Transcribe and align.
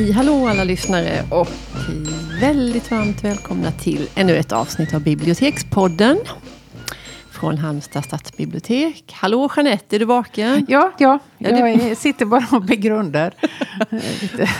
Hej 0.00 0.12
hallå 0.12 0.48
alla 0.48 0.64
lyssnare 0.64 1.24
och 1.30 1.48
väldigt 2.40 2.90
varmt 2.90 3.24
välkomna 3.24 3.72
till 3.72 4.08
ännu 4.14 4.36
ett 4.36 4.52
avsnitt 4.52 4.94
av 4.94 5.02
Bibliotekspodden. 5.02 6.18
Från 7.30 7.58
Halmstad 7.58 8.04
stadsbibliotek. 8.04 9.04
Hallå 9.12 9.50
Jeanette, 9.56 9.96
är 9.96 10.00
du 10.00 10.04
vaken? 10.04 10.66
Ja, 10.68 10.92
ja. 10.98 11.18
Ja, 11.38 11.68
jag 11.68 11.96
sitter 11.96 12.24
bara 12.24 12.46
och 12.52 12.62
begrundar. 12.62 13.34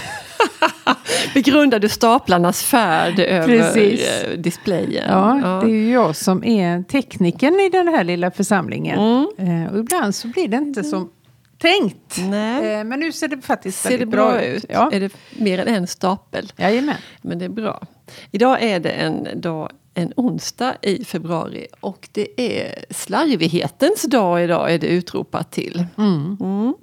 Begrundar 1.34 1.78
du 1.78 1.88
staplarnas 1.88 2.62
färd 2.62 3.18
över 3.18 3.46
Precis. 3.46 4.22
eh, 4.22 4.38
displayen? 4.38 5.04
Ja, 5.08 5.60
det 5.64 5.70
är 5.70 5.74
ju 5.74 5.92
jag 5.92 6.16
som 6.16 6.44
är 6.44 6.82
tekniken 6.82 7.60
i 7.60 7.68
den 7.68 7.88
här 7.88 8.04
lilla 8.04 8.30
församlingen. 8.30 8.98
Mm. 8.98 9.64
Eh, 9.64 9.72
och 9.72 9.78
ibland 9.78 10.14
så 10.14 10.28
blir 10.28 10.48
det 10.48 10.56
inte 10.56 10.84
som 10.84 11.10
tänkt. 11.60 12.16
Nej. 12.18 12.74
Eh, 12.74 12.84
men 12.84 13.00
nu 13.00 13.12
ser 13.12 13.28
det 13.28 13.40
faktiskt 13.42 13.80
Ser 13.82 13.90
det 13.90 13.96
väldigt 13.96 14.10
bra 14.10 14.42
ut? 14.42 14.64
Ja, 14.68 14.90
Är 14.92 15.00
det 15.00 15.12
mer 15.36 15.58
än 15.58 15.68
en 15.68 15.86
stapel? 15.86 16.52
jajamän. 16.56 16.96
Men 17.22 17.38
det 17.38 17.44
är 17.44 17.48
bra. 17.48 17.86
Idag 18.30 18.62
är 18.62 18.80
det 18.80 18.90
en, 18.90 19.28
dag, 19.40 19.70
en 19.94 20.12
onsdag 20.16 20.74
i 20.82 21.04
februari 21.04 21.66
och 21.80 22.08
det 22.12 22.40
är 22.60 22.84
slarvighetens 22.90 24.02
dag 24.02 24.44
idag 24.44 24.74
är 24.74 24.78
det 24.78 24.86
utropat 24.86 25.52
till. 25.52 25.84
Mm. 25.98 26.74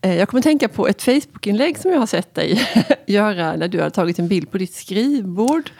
Eh, 0.00 0.16
Jag 0.16 0.28
kommer 0.28 0.42
tänka 0.42 0.68
på 0.68 0.88
ett 0.88 1.02
Facebookinlägg 1.02 1.78
som 1.78 1.90
jag 1.92 1.98
har 1.98 2.06
sett 2.06 2.34
dig 2.34 2.60
göra 3.06 3.56
när 3.56 3.68
du 3.68 3.80
har 3.80 3.90
tagit 3.90 4.18
en 4.18 4.28
bild 4.28 4.50
på 4.50 4.58
ditt 4.58 4.74
skrivbord. 4.74 5.70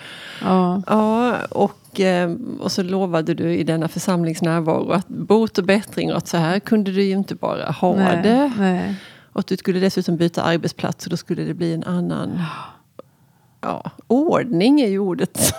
Ja. 0.43 0.83
Ja, 0.87 1.37
och, 1.45 1.73
eh, 2.01 2.35
och 2.61 2.73
så 2.73 2.83
lovade 2.83 3.35
du 3.35 3.55
i 3.55 3.65
denna 3.65 3.89
församlings 3.89 4.43
närvaro 4.43 4.91
att 4.91 5.09
bot 5.09 5.59
och 5.59 5.65
bättring 5.65 6.11
och 6.11 6.17
att 6.17 6.29
så 6.29 6.37
här 6.37 6.61
kunde 6.61 6.93
du 6.93 7.03
ju 7.03 7.13
inte 7.13 7.35
bara 7.35 7.71
ha 7.71 7.97
Nej, 7.97 8.23
det. 8.23 8.53
nej. 8.59 8.95
Och 9.33 9.41
att 9.41 9.47
du 9.47 9.57
skulle 9.57 9.81
dessutom 9.81 10.17
byta 10.17 10.43
arbetsplats 10.43 11.07
och 11.07 11.11
då 11.11 11.17
skulle 11.17 11.43
det 11.43 11.55
bli 11.55 11.75
en 11.75 11.85
annan 11.85 12.43
ja, 13.67 13.91
ordning 14.07 14.81
är 14.81 14.89
ju 14.89 14.99
ordet. 14.99 15.55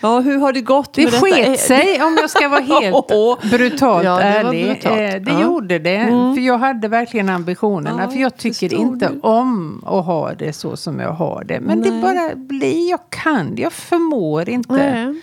ja, 0.00 0.20
hur 0.20 0.38
har 0.38 0.52
det 0.52 0.60
gått 0.60 0.92
Det 0.92 1.02
med 1.04 1.12
detta? 1.12 1.26
sket 1.26 1.60
sig 1.60 2.02
om 2.02 2.16
jag 2.20 2.30
ska 2.30 2.48
vara 2.48 2.60
helt 2.60 3.06
brutalt 3.50 4.04
Ja, 4.04 4.16
det 4.16 4.42
var 4.42 4.50
ärlig. 4.50 4.64
brutalt. 4.66 4.94
Eh, 5.00 5.20
det 5.22 5.30
Ja. 5.32 5.42
gjorde 5.42 5.78
det. 5.78 6.06
För 6.36 6.40
jag 6.40 6.58
hade 6.58 6.88
verkligen 6.88 7.28
ambitionerna. 7.28 8.02
Ja, 8.02 8.10
för 8.10 8.18
jag 8.18 8.36
tycker 8.36 8.74
inte 8.74 9.08
du. 9.08 9.20
om 9.20 9.84
att 9.86 10.04
ha 10.06 10.32
det 10.34 10.52
så 10.52 10.76
som 10.76 11.00
jag 11.00 11.12
har 11.12 11.44
det. 11.44 11.60
Men 11.60 11.82
det 11.82 11.90
Nej. 11.90 12.02
bara 12.02 12.34
blir, 12.36 12.90
jag 12.90 13.00
kan, 13.08 13.54
jag 13.56 13.72
förmår 13.72 14.48
inte. 14.48 14.72
Nej. 14.72 15.20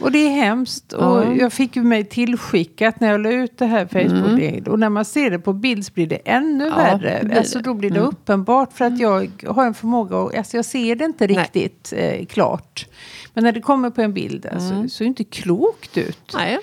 Och 0.00 0.12
det 0.12 0.18
är 0.18 0.30
hemskt. 0.30 0.92
Och 0.92 1.02
Ja. 1.04 1.34
jag 1.34 1.52
fick 1.52 1.76
ju 1.76 1.82
mig 1.82 2.04
tillskickat 2.04 3.00
när 3.00 3.10
jag 3.10 3.20
la 3.20 3.30
ut 3.30 3.58
det 3.58 3.66
här 3.66 3.86
Facebook. 3.86 4.68
Och 4.68 4.78
när 4.78 4.88
man 4.88 5.04
ser 5.04 5.30
det 5.30 5.38
på 5.38 5.52
bild 5.52 5.86
så 5.86 5.92
blir 5.92 6.06
det 6.06 6.16
ännu 6.24 6.64
Ja, 6.66 6.76
värre. 6.76 7.20
blir 7.24 7.38
alltså, 7.38 7.58
då 7.58 7.74
blir 7.74 7.90
det 7.90 8.00
uppenbart 8.00 8.72
för 8.72 8.84
att 8.84 8.98
jag 8.98 9.30
har 9.48 9.66
en 9.66 9.74
förmåga 9.74 10.16
att, 10.18 10.34
alltså 10.36 10.56
jag 10.56 10.64
ser 10.64 10.94
det 10.96 11.04
inte 11.04 11.26
riktigt 11.26 11.92
eh, 11.96 12.26
klart. 12.26 12.86
Men 13.34 13.44
när 13.44 13.52
det 13.52 13.60
kommer 13.60 13.90
på 13.90 14.02
en 14.02 14.14
bild 14.14 14.46
alltså, 14.46 14.88
så 14.88 15.02
är 15.02 15.04
det 15.04 15.08
inte 15.08 15.24
klokt 15.24 15.96
ut. 15.98 16.32
Nej. 16.34 16.58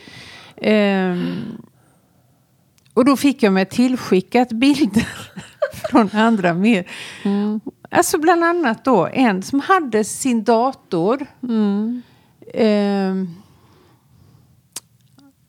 Ehm, 0.62 1.58
och 2.94 3.06
då 3.06 3.18
fick 3.18 3.44
jag 3.44 3.54
mig 3.54 3.66
tillskickat 3.66 4.50
bilder 4.52 5.08
från 5.92 6.10
andra 6.14 6.54
mer. 6.54 6.88
Alltså 7.92 8.18
bland 8.18 8.44
annat 8.44 8.86
då 8.86 9.08
en 9.14 9.44
som 9.44 9.60
hade 9.60 10.04
sin 10.04 10.44
dator. 10.44 11.26
Ehm, 12.54 13.36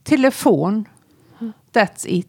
telefon. 0.05 0.85
That's 1.73 2.07
it. 2.09 2.29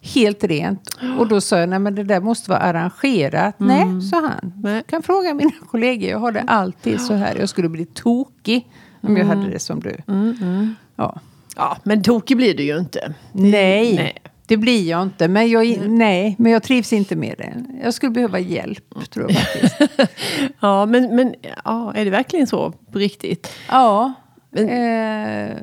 Helt 0.00 0.44
rent. 0.44 0.88
Och 1.18 1.28
då 1.28 1.40
sa 1.40 1.58
jag, 1.58 1.68
nej 1.68 1.78
men 1.78 1.94
det 1.94 2.04
där 2.04 2.20
måste 2.20 2.50
vara 2.50 2.60
arrangerat. 2.60 3.54
Nej, 3.58 4.02
sa 4.02 4.20
han. 4.20 4.52
Nej. 4.62 4.82
Kan 4.88 5.02
fråga 5.02 5.34
mina 5.34 5.50
kollegor, 5.70 6.10
jag 6.10 6.18
har 6.18 6.32
det 6.32 6.44
alltid 6.46 7.00
så 7.00 7.14
här. 7.14 7.36
Jag 7.36 7.48
skulle 7.48 7.68
bli 7.68 7.84
tokig 7.86 8.70
om 9.00 9.16
jag 9.16 9.24
hade 9.26 9.50
det 9.50 9.58
som 9.58 9.80
du. 9.80 9.96
Ja. 10.96 11.20
Ja, 11.56 11.76
men 11.82 12.02
tokig 12.02 12.36
blir 12.36 12.56
du 12.56 12.62
ju 12.62 12.78
inte. 12.78 13.14
Nej, 13.32 13.96
Nej. 13.96 14.16
Det 14.48 14.56
blir 14.56 14.88
jag 14.90 15.02
inte. 15.02 15.28
Men 15.28 15.50
jag, 15.50 15.88
nej, 15.88 16.36
men 16.38 16.52
jag 16.52 16.62
trivs 16.62 16.92
inte 16.92 17.16
med 17.16 17.34
det. 17.38 17.64
Jag 17.82 17.94
skulle 17.94 18.10
behöva 18.12 18.38
hjälp, 18.38 19.10
tror 19.10 19.30
jag 19.32 19.40
faktiskt. 19.42 19.76
Ja, 20.60 20.86
men, 20.86 21.16
men 21.16 21.34
ja, 21.64 21.94
är 21.94 22.04
det 22.04 22.10
verkligen 22.10 22.46
så 22.46 22.70
på 22.92 22.98
riktigt? 22.98 23.52
ja, 23.68 24.12
Men- 24.50 24.68
eh, 24.68 25.56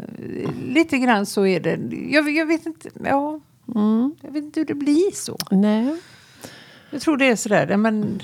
lite 0.68 0.98
grann 0.98 1.26
så 1.26 1.46
är 1.46 1.60
det. 1.60 1.80
Jag, 2.12 2.30
jag 2.30 2.46
vet 2.46 2.66
inte, 2.66 2.90
ja, 3.06 3.40
jag 4.22 4.32
vet 4.32 4.44
inte 4.44 4.60
hur 4.60 4.68
det 4.68 4.74
blir 4.76 5.16
så. 5.16 5.38
Nej. 5.52 5.96
Jag 6.90 7.02
tror 7.02 7.18
det 7.18 7.26
är 7.26 7.36
sådär, 7.36 7.78
men 7.78 8.22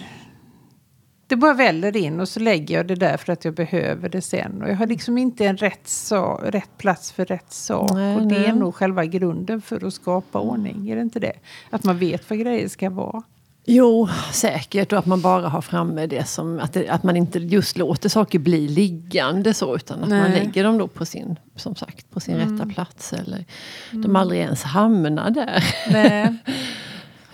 det 1.31 1.35
bara 1.37 1.53
väller 1.53 1.97
in 1.97 2.19
och 2.19 2.29
så 2.29 2.39
lägger 2.39 2.75
jag 2.75 2.87
det 2.87 2.95
där 2.95 3.17
för 3.17 3.33
att 3.33 3.45
jag 3.45 3.53
behöver 3.53 4.09
det 4.09 4.21
sen. 4.21 4.61
Och 4.61 4.69
jag 4.69 4.75
har 4.75 4.87
liksom 4.87 5.17
inte 5.17 5.45
en 5.45 5.57
rätt, 5.57 5.87
sa, 5.87 6.39
rätt 6.43 6.77
plats 6.77 7.11
för 7.11 7.25
rätt 7.25 7.53
sak. 7.53 7.91
Nej, 7.93 8.15
och 8.15 8.27
det 8.27 8.35
är 8.35 8.47
nej. 8.47 8.55
nog 8.55 8.75
själva 8.75 9.05
grunden 9.05 9.61
för 9.61 9.85
att 9.87 9.93
skapa 9.93 10.39
ordning, 10.39 10.89
är 10.89 10.95
det 10.95 11.01
inte 11.01 11.19
det? 11.19 11.33
Att 11.69 11.83
man 11.83 11.97
vet 11.97 12.29
vad 12.29 12.39
grejer 12.39 12.67
ska 12.67 12.89
vara. 12.89 13.23
Jo, 13.65 14.09
säkert. 14.33 14.93
Och 14.93 14.99
att 14.99 15.05
man 15.05 15.21
bara 15.21 15.49
har 15.49 15.61
framme 15.61 16.07
det 16.07 16.27
som... 16.27 16.59
Att, 16.59 16.73
det, 16.73 16.89
att 16.89 17.03
man 17.03 17.17
inte 17.17 17.39
just 17.39 17.77
låter 17.77 18.09
saker 18.09 18.39
bli 18.39 18.67
liggande 18.67 19.53
så. 19.53 19.75
Utan 19.75 20.03
att 20.03 20.09
man 20.09 20.19
Nej. 20.19 20.39
lägger 20.39 20.63
dem 20.63 20.77
då 20.77 20.87
på 20.87 21.05
sin, 21.05 21.39
som 21.55 21.75
sagt, 21.75 22.11
på 22.11 22.19
sin 22.19 22.35
rätta 22.35 22.65
plats. 22.65 23.13
Eller 23.13 23.45
de 23.91 24.15
aldrig 24.15 24.41
ens 24.41 24.63
hamnar 24.63 25.29
där. 25.29 25.63
Nej. 25.91 26.37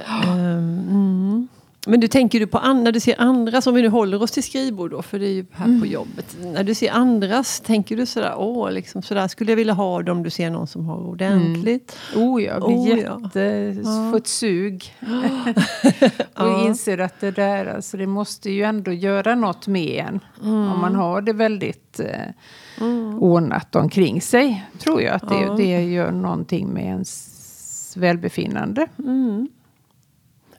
Ehm, 0.07 0.87
mm. 0.89 1.47
Men 1.87 1.99
du 1.99 2.07
tänker 2.07 2.39
du 2.39 2.47
på 2.47 2.73
när 2.73 2.91
du 2.91 2.99
ser 2.99 3.21
andras, 3.21 3.67
om 3.67 3.73
vi 3.75 3.81
nu 3.81 3.87
håller 3.89 4.21
oss 4.23 4.31
till 4.31 4.43
skrivbord 4.43 4.91
då, 4.91 5.01
för 5.01 5.19
det 5.19 5.25
är 5.25 5.33
ju 5.33 5.45
här 5.51 5.79
på 5.79 5.85
jobbet. 5.85 6.37
När 6.41 6.63
du 6.63 6.75
ser 6.75 6.91
andras, 6.91 7.59
tänker 7.59 7.97
du 7.97 8.05
sådär, 8.05 8.33
åh, 8.37 8.71
liksom, 8.71 9.01
sådär 9.01 9.27
skulle 9.27 9.51
jag 9.51 9.55
vilja 9.57 9.73
ha 9.73 10.01
det 10.03 10.11
om 10.11 10.23
du 10.23 10.29
ser 10.29 10.49
någon 10.49 10.67
som 10.67 10.85
har 10.85 10.97
ordentligt. 11.07 11.97
Oh 12.15 12.43
ja, 12.43 12.67
blir 12.67 12.77
Oh 12.77 12.89
ja. 12.89 13.21
jätte... 13.23 13.41
Ett 14.17 14.27
sug. 14.27 14.93
och 16.35 16.65
inser 16.65 16.97
att 16.97 17.19
det 17.19 17.31
där, 17.31 17.65
alltså 17.65 17.97
det 17.97 18.07
måste 18.07 18.51
ju 18.51 18.63
ändå 18.63 18.91
göra 18.91 19.35
något 19.35 19.67
med 19.67 20.05
en. 20.07 20.19
Om 20.51 20.79
man 20.81 20.95
har 20.95 21.21
det 21.21 21.33
väldigt 21.33 21.99
eh, 21.99 22.85
ordnat 23.19 23.75
omkring 23.75 24.21
sig. 24.21 24.65
Tror 24.79 25.01
jag 25.01 25.15
att 25.15 25.29
det, 25.29 25.41
Ja. 25.41 25.53
det 25.53 25.83
gör 25.83 26.11
någonting 26.11 26.67
med 26.67 26.85
ens 26.85 27.33
välbefinnande. 27.97 28.87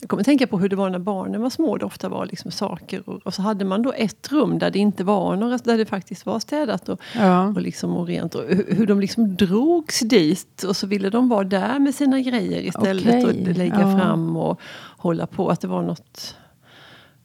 Jag 0.01 0.09
kommer 0.11 0.23
tänka 0.25 0.47
på 0.47 0.59
hur 0.59 0.69
det 0.69 0.77
var 0.77 0.91
när 0.91 0.99
barnen 0.99 1.43
var 1.43 1.51
små. 1.51 1.77
Det 1.77 1.85
ofta 1.85 2.09
var 2.09 2.27
liksom 2.27 2.51
saker. 2.51 3.09
Och, 3.09 3.27
och 3.27 3.35
så 3.35 3.43
hade 3.43 3.65
man 3.65 3.83
då 3.83 3.93
ett 3.93 4.33
rum 4.33 4.59
där 4.59 4.71
det 4.71 4.79
inte 4.79 5.05
var 5.05 5.37
några, 5.37 5.57
där 5.59 5.79
det 5.79 5.87
faktiskt 5.87 6.27
var 6.27 6.41
städat 6.41 6.89
och, 6.89 7.01
Ja. 7.15 7.47
och, 7.49 7.61
liksom, 7.61 7.97
och 7.97 8.07
rent. 8.07 8.35
Och 8.35 8.43
hur, 8.49 8.75
hur 8.77 8.87
de 8.87 9.01
liksom 9.01 9.37
drogs 9.37 10.01
dit. 10.01 10.63
Och 10.63 10.77
så 10.77 10.87
ville 10.87 11.11
de 11.11 11.29
vara 11.29 11.45
där 11.45 11.79
med 11.79 11.95
sina 11.95 12.21
grejer 12.21 12.61
istället. 12.63 13.25
Okej, 13.25 13.49
Och 13.51 13.57
lägga 13.57 13.81
ja. 13.81 13.99
fram 13.99 14.37
och 14.37 14.61
hålla 14.99 15.27
på. 15.27 15.49
Att 15.51 15.61
det 15.61 15.69
var 15.69 15.83
något... 15.83 16.35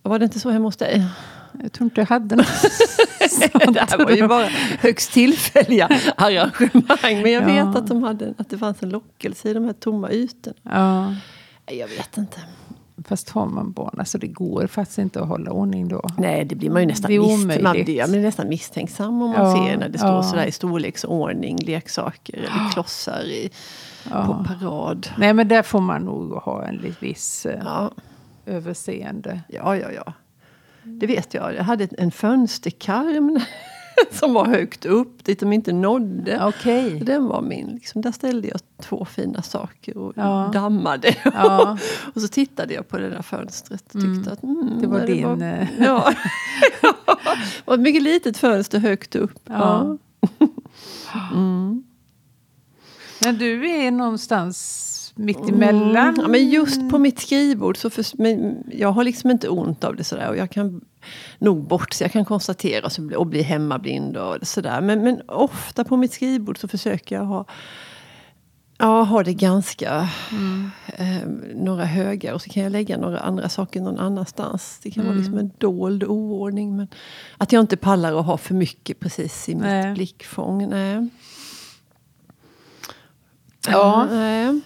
Var 0.02 0.20
det 0.20 0.26
inte 0.26 0.40
så 0.40 0.50
hemma 0.50 0.66
hos 0.68 0.78
dig? 0.78 1.04
Jag 1.64 1.72
tror 1.72 1.86
inte 1.86 2.02
jag 2.02 2.06
hade 2.08 2.36
något 2.36 2.48
det 3.74 3.80
här 3.90 3.98
var 4.06 4.12
ju 4.12 4.28
bara 4.28 4.48
högst 4.80 5.12
tillfälliga 5.14 5.86
arrangemang. 6.18 7.22
Men 7.24 7.32
jag 7.32 7.42
vet 7.46 7.56
Ja. 7.56 7.78
att, 7.78 7.88
de 7.88 8.04
hade, 8.04 8.34
att 8.38 8.50
det 8.50 8.58
fanns 8.58 8.84
en 8.84 8.90
lockelse 8.90 9.50
i 9.50 9.54
de 9.54 9.66
här 9.66 9.74
tomma 9.74 10.12
ytorna. 10.12 10.56
Ja. 10.64 11.16
Jag 11.76 11.88
vet 11.88 12.18
inte. 12.18 12.40
Fast 13.06 13.30
har 13.30 13.46
man 13.46 13.72
barn, 13.72 13.96
alltså 14.00 14.18
det 14.18 14.28
går 14.28 14.68
faktiskt 14.68 14.98
inte 15.00 15.22
att 15.22 15.28
hålla 15.28 15.52
ordning 15.52 15.88
då. 15.88 16.02
Nej, 16.18 16.46
det 16.46 16.56
blir 16.56 16.70
man 16.70 16.82
ju 16.82 16.88
nästan, 16.88 17.10
Det 17.12 17.16
är 17.16 17.20
misst- 17.20 17.62
man 17.62 17.74
blir, 17.74 18.08
blir 18.08 18.22
nästan 18.22 18.50
misstänksam 18.50 19.22
om 19.22 19.30
man 19.30 19.32
Ja, 19.46 19.68
ser 19.68 19.78
när 19.78 19.90
det 19.90 19.98
står 19.98 20.10
ja. 20.10 20.24
sådär 20.24 20.46
i 20.46 20.52
storleksordning, 20.52 21.58
leksaker 21.58 22.38
eller 22.38 22.70
klossar 22.74 23.24
i, 23.24 23.50
på 24.10 24.46
parad. 24.48 25.08
Nej 25.18 25.34
men 25.34 25.48
där 25.48 25.62
får 25.64 25.82
man 25.82 26.02
nog 26.02 26.32
ha 26.34 26.66
en 26.66 26.96
viss 27.00 27.46
eh, 27.46 27.62
Ja, 27.66 27.92
överseende. 28.46 29.42
ja, 29.48 29.78
ja. 29.78 29.92
ja. 29.92 30.14
Det 30.84 31.08
vet 31.08 31.34
jag. 31.34 31.56
Jag 31.56 31.64
hade 31.64 31.88
en 31.98 32.12
fönsterkarm 32.12 33.40
som 34.12 34.34
var 34.34 34.46
högt 34.46 34.86
upp, 34.86 35.24
dit 35.26 35.40
de 35.40 35.54
inte 35.54 35.74
nådde. 35.74 36.46
Okej. 36.46 37.00
Den 37.00 37.26
var 37.28 37.42
min. 37.42 37.68
Liksom. 37.68 38.02
Där 38.02 38.12
ställde 38.12 38.48
jag 38.48 38.60
två 38.82 39.06
fina 39.06 39.42
saker 39.42 39.98
och 39.98 40.14
Ja. 40.16 40.50
dammade. 40.54 41.16
Ja. 41.24 41.78
och 42.16 42.22
så 42.22 42.28
tittade 42.28 42.74
jag 42.74 42.88
på 42.88 42.98
det 42.98 43.10
där 43.10 43.22
fönstret 43.22 43.96
och 43.96 44.02
tyckte 44.02 44.32
att 44.32 44.44
mm, 44.44 44.82
Det 44.82 44.88
var 44.88 45.00
din, 45.08 45.24
var, 45.28 45.42
eh, 45.42 45.68
ja. 45.80 46.14
det 46.82 47.66
var 47.66 47.74
ett 47.76 47.80
mycket 47.82 48.04
litet 48.04 48.38
fönster 48.38 48.80
högt 48.80 49.16
upp. 49.16 49.40
Ja. 49.46 49.98
Ja. 50.40 50.48
Men 53.26 53.38
du 53.38 53.70
är 53.70 53.92
någonstans 53.92 54.90
mitt 55.16 55.50
emellan. 55.50 56.08
Mm. 56.08 56.22
Ja, 56.22 56.28
men 56.28 56.50
just 56.50 56.90
på 56.90 56.98
mitt 56.98 57.20
skrivbord 57.20 57.78
så 57.78 57.90
för, 57.90 58.06
men 58.18 58.64
jag 58.72 58.92
har 58.92 59.04
liksom 59.04 59.32
inte 59.32 59.50
ont 59.50 59.84
av 59.84 59.96
det 59.96 60.04
sådär. 60.04 60.30
Och 60.30 60.38
jag 60.38 60.52
kan 60.52 60.82
nog 61.40 61.68
bortse, 61.68 62.04
jag 62.04 62.12
kan 62.12 62.26
konstatera 62.26 62.90
så, 62.90 63.16
och 63.18 63.28
bli 63.28 63.42
hemmablind 63.42 64.18
och 64.18 64.38
sådär. 64.42 64.82
Men, 64.82 65.04
men 65.04 65.22
ofta 65.28 65.84
på 65.84 65.98
mitt 65.98 66.14
skrivbord 66.14 66.58
så 66.58 66.68
försöker 66.68 67.16
jag 67.16 67.26
ha 67.26 67.46
Ja, 68.78 69.04
har 69.04 69.24
det 69.24 69.34
ganska 69.34 70.10
mm. 70.32 70.72
eh, 70.86 71.28
några 71.56 71.86
högar 71.86 72.34
och 72.34 72.42
så 72.42 72.50
kan 72.50 72.64
jag 72.64 72.72
lägga 72.72 72.98
några 72.98 73.20
andra 73.20 73.50
saker 73.50 73.82
någon 73.82 74.00
annanstans. 74.00 74.80
Det 74.84 74.92
kan 74.92 75.04
mm. 75.04 75.14
vara 75.14 75.18
liksom 75.18 75.38
en 75.38 75.52
dold 75.58 76.04
oordning. 76.04 76.76
Men 76.76 76.88
att 77.38 77.52
jag 77.52 77.60
inte 77.60 77.78
pallar 77.78 78.20
att 78.20 78.26
ha 78.26 78.38
för 78.38 78.54
mycket 78.54 79.00
precis 79.00 79.50
i 79.50 79.56
nej. 79.56 79.88
mitt 79.88 79.96
blickfång. 79.96 80.70
Nej. 80.70 81.10
Ja. 83.68 84.08
nej. 84.12 84.62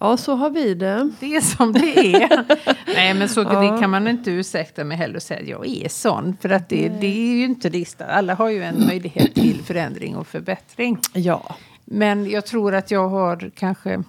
Ja, 0.00 0.16
så 0.16 0.34
har 0.34 0.50
vi 0.50 0.74
det. 0.74 1.10
Det 1.20 1.36
är 1.36 1.40
som 1.40 1.72
det 1.72 1.98
är. 1.98 2.44
Nej, 2.94 3.14
men 3.14 3.28
så 3.28 3.40
ja. 3.40 3.60
det 3.60 3.80
kan 3.80 3.90
man 3.90 4.08
inte 4.08 4.30
ursäkta 4.30 4.84
mig 4.84 4.96
heller 4.96 5.16
och 5.16 5.22
säga 5.22 5.40
att 5.40 5.48
jag 5.48 5.66
är 5.66 5.88
sån. 5.88 6.36
För 6.40 6.50
att 6.50 6.68
det, 6.68 6.88
det 6.88 7.06
är 7.06 7.36
ju 7.36 7.44
inte 7.44 7.70
listat. 7.70 8.08
Alla 8.10 8.34
har 8.34 8.48
ju 8.48 8.62
en 8.62 8.86
möjlighet 8.86 9.34
till 9.34 9.62
förändring 9.64 10.16
och 10.16 10.26
förbättring. 10.26 10.98
Ja. 11.12 11.56
Men 11.84 12.30
jag 12.30 12.46
tror 12.46 12.74
att 12.74 12.90
jag 12.90 13.08
har 13.08 13.50
kanske 13.54 14.02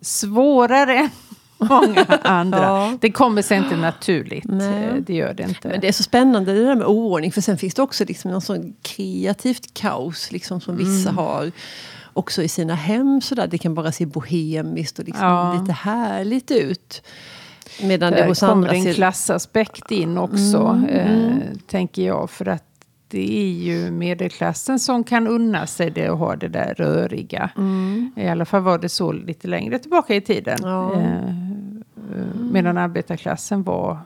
svårare 0.00 1.08
många 1.58 2.06
andra. 2.22 2.62
Ja. 2.62 2.98
Det 3.00 3.12
kommer 3.12 3.42
sig 3.42 3.58
inte 3.58 3.76
naturligt. 3.76 4.44
Nej. 4.44 5.00
Det 5.00 5.14
gör 5.14 5.34
det 5.34 5.42
inte. 5.42 5.68
Men 5.68 5.80
det 5.80 5.88
är 5.88 5.92
så 5.92 6.02
spännande 6.02 6.54
det 6.54 6.64
där 6.64 6.74
med 6.74 6.86
oordning. 6.86 7.32
För 7.32 7.40
sen 7.40 7.58
finns 7.58 7.74
det 7.74 7.82
också 7.82 8.04
liksom 8.04 8.30
någon 8.30 8.40
sån 8.40 8.76
kreativt 8.82 9.74
kaos 9.74 10.32
liksom, 10.32 10.60
som 10.60 10.76
vissa 10.76 11.10
mm. 11.10 11.16
har 11.16 11.52
också 12.12 12.42
i 12.42 12.48
sina 12.48 12.74
hem. 12.74 13.20
Sådär. 13.20 13.46
Det 13.46 13.58
kan 13.58 13.74
bara 13.74 13.92
se 13.92 14.06
bohemiskt 14.06 14.98
och 14.98 15.04
liksom 15.04 15.26
ja. 15.26 15.58
lite 15.60 15.72
härligt 15.72 16.50
ut. 16.50 17.02
Medan 17.82 18.12
Där 18.12 18.22
det 18.22 18.28
hos 18.28 18.40
kommer 18.40 18.68
en 18.68 18.82
ser... 18.82 18.92
klassaspekt 18.92 19.90
in 19.90 20.18
också, 20.18 20.58
mm, 20.58 20.88
eh, 20.88 21.12
mm. 21.12 21.58
tänker 21.66 22.02
jag. 22.06 22.30
För 22.30 22.48
att 22.48 22.64
det 23.08 23.38
är 23.38 23.52
ju 23.52 23.90
medelklassen 23.90 24.78
som 24.78 25.04
kan 25.04 25.26
unna 25.26 25.66
sig 25.66 25.90
det 25.90 26.10
och 26.10 26.18
ha 26.18 26.36
det 26.36 26.48
där 26.48 26.74
röriga. 26.74 27.50
Mm. 27.56 28.12
I 28.16 28.28
alla 28.28 28.44
fall 28.44 28.62
var 28.62 28.78
det 28.78 28.88
så 28.88 29.12
lite 29.12 29.48
längre 29.48 29.78
tillbaka 29.78 30.14
i 30.14 30.20
tiden. 30.20 30.58
Ja. 30.62 30.92
Eh, 30.92 31.16
eh 31.16 31.32
medan 32.52 32.78
arbetarklassen 32.78 33.62
var 33.62 33.98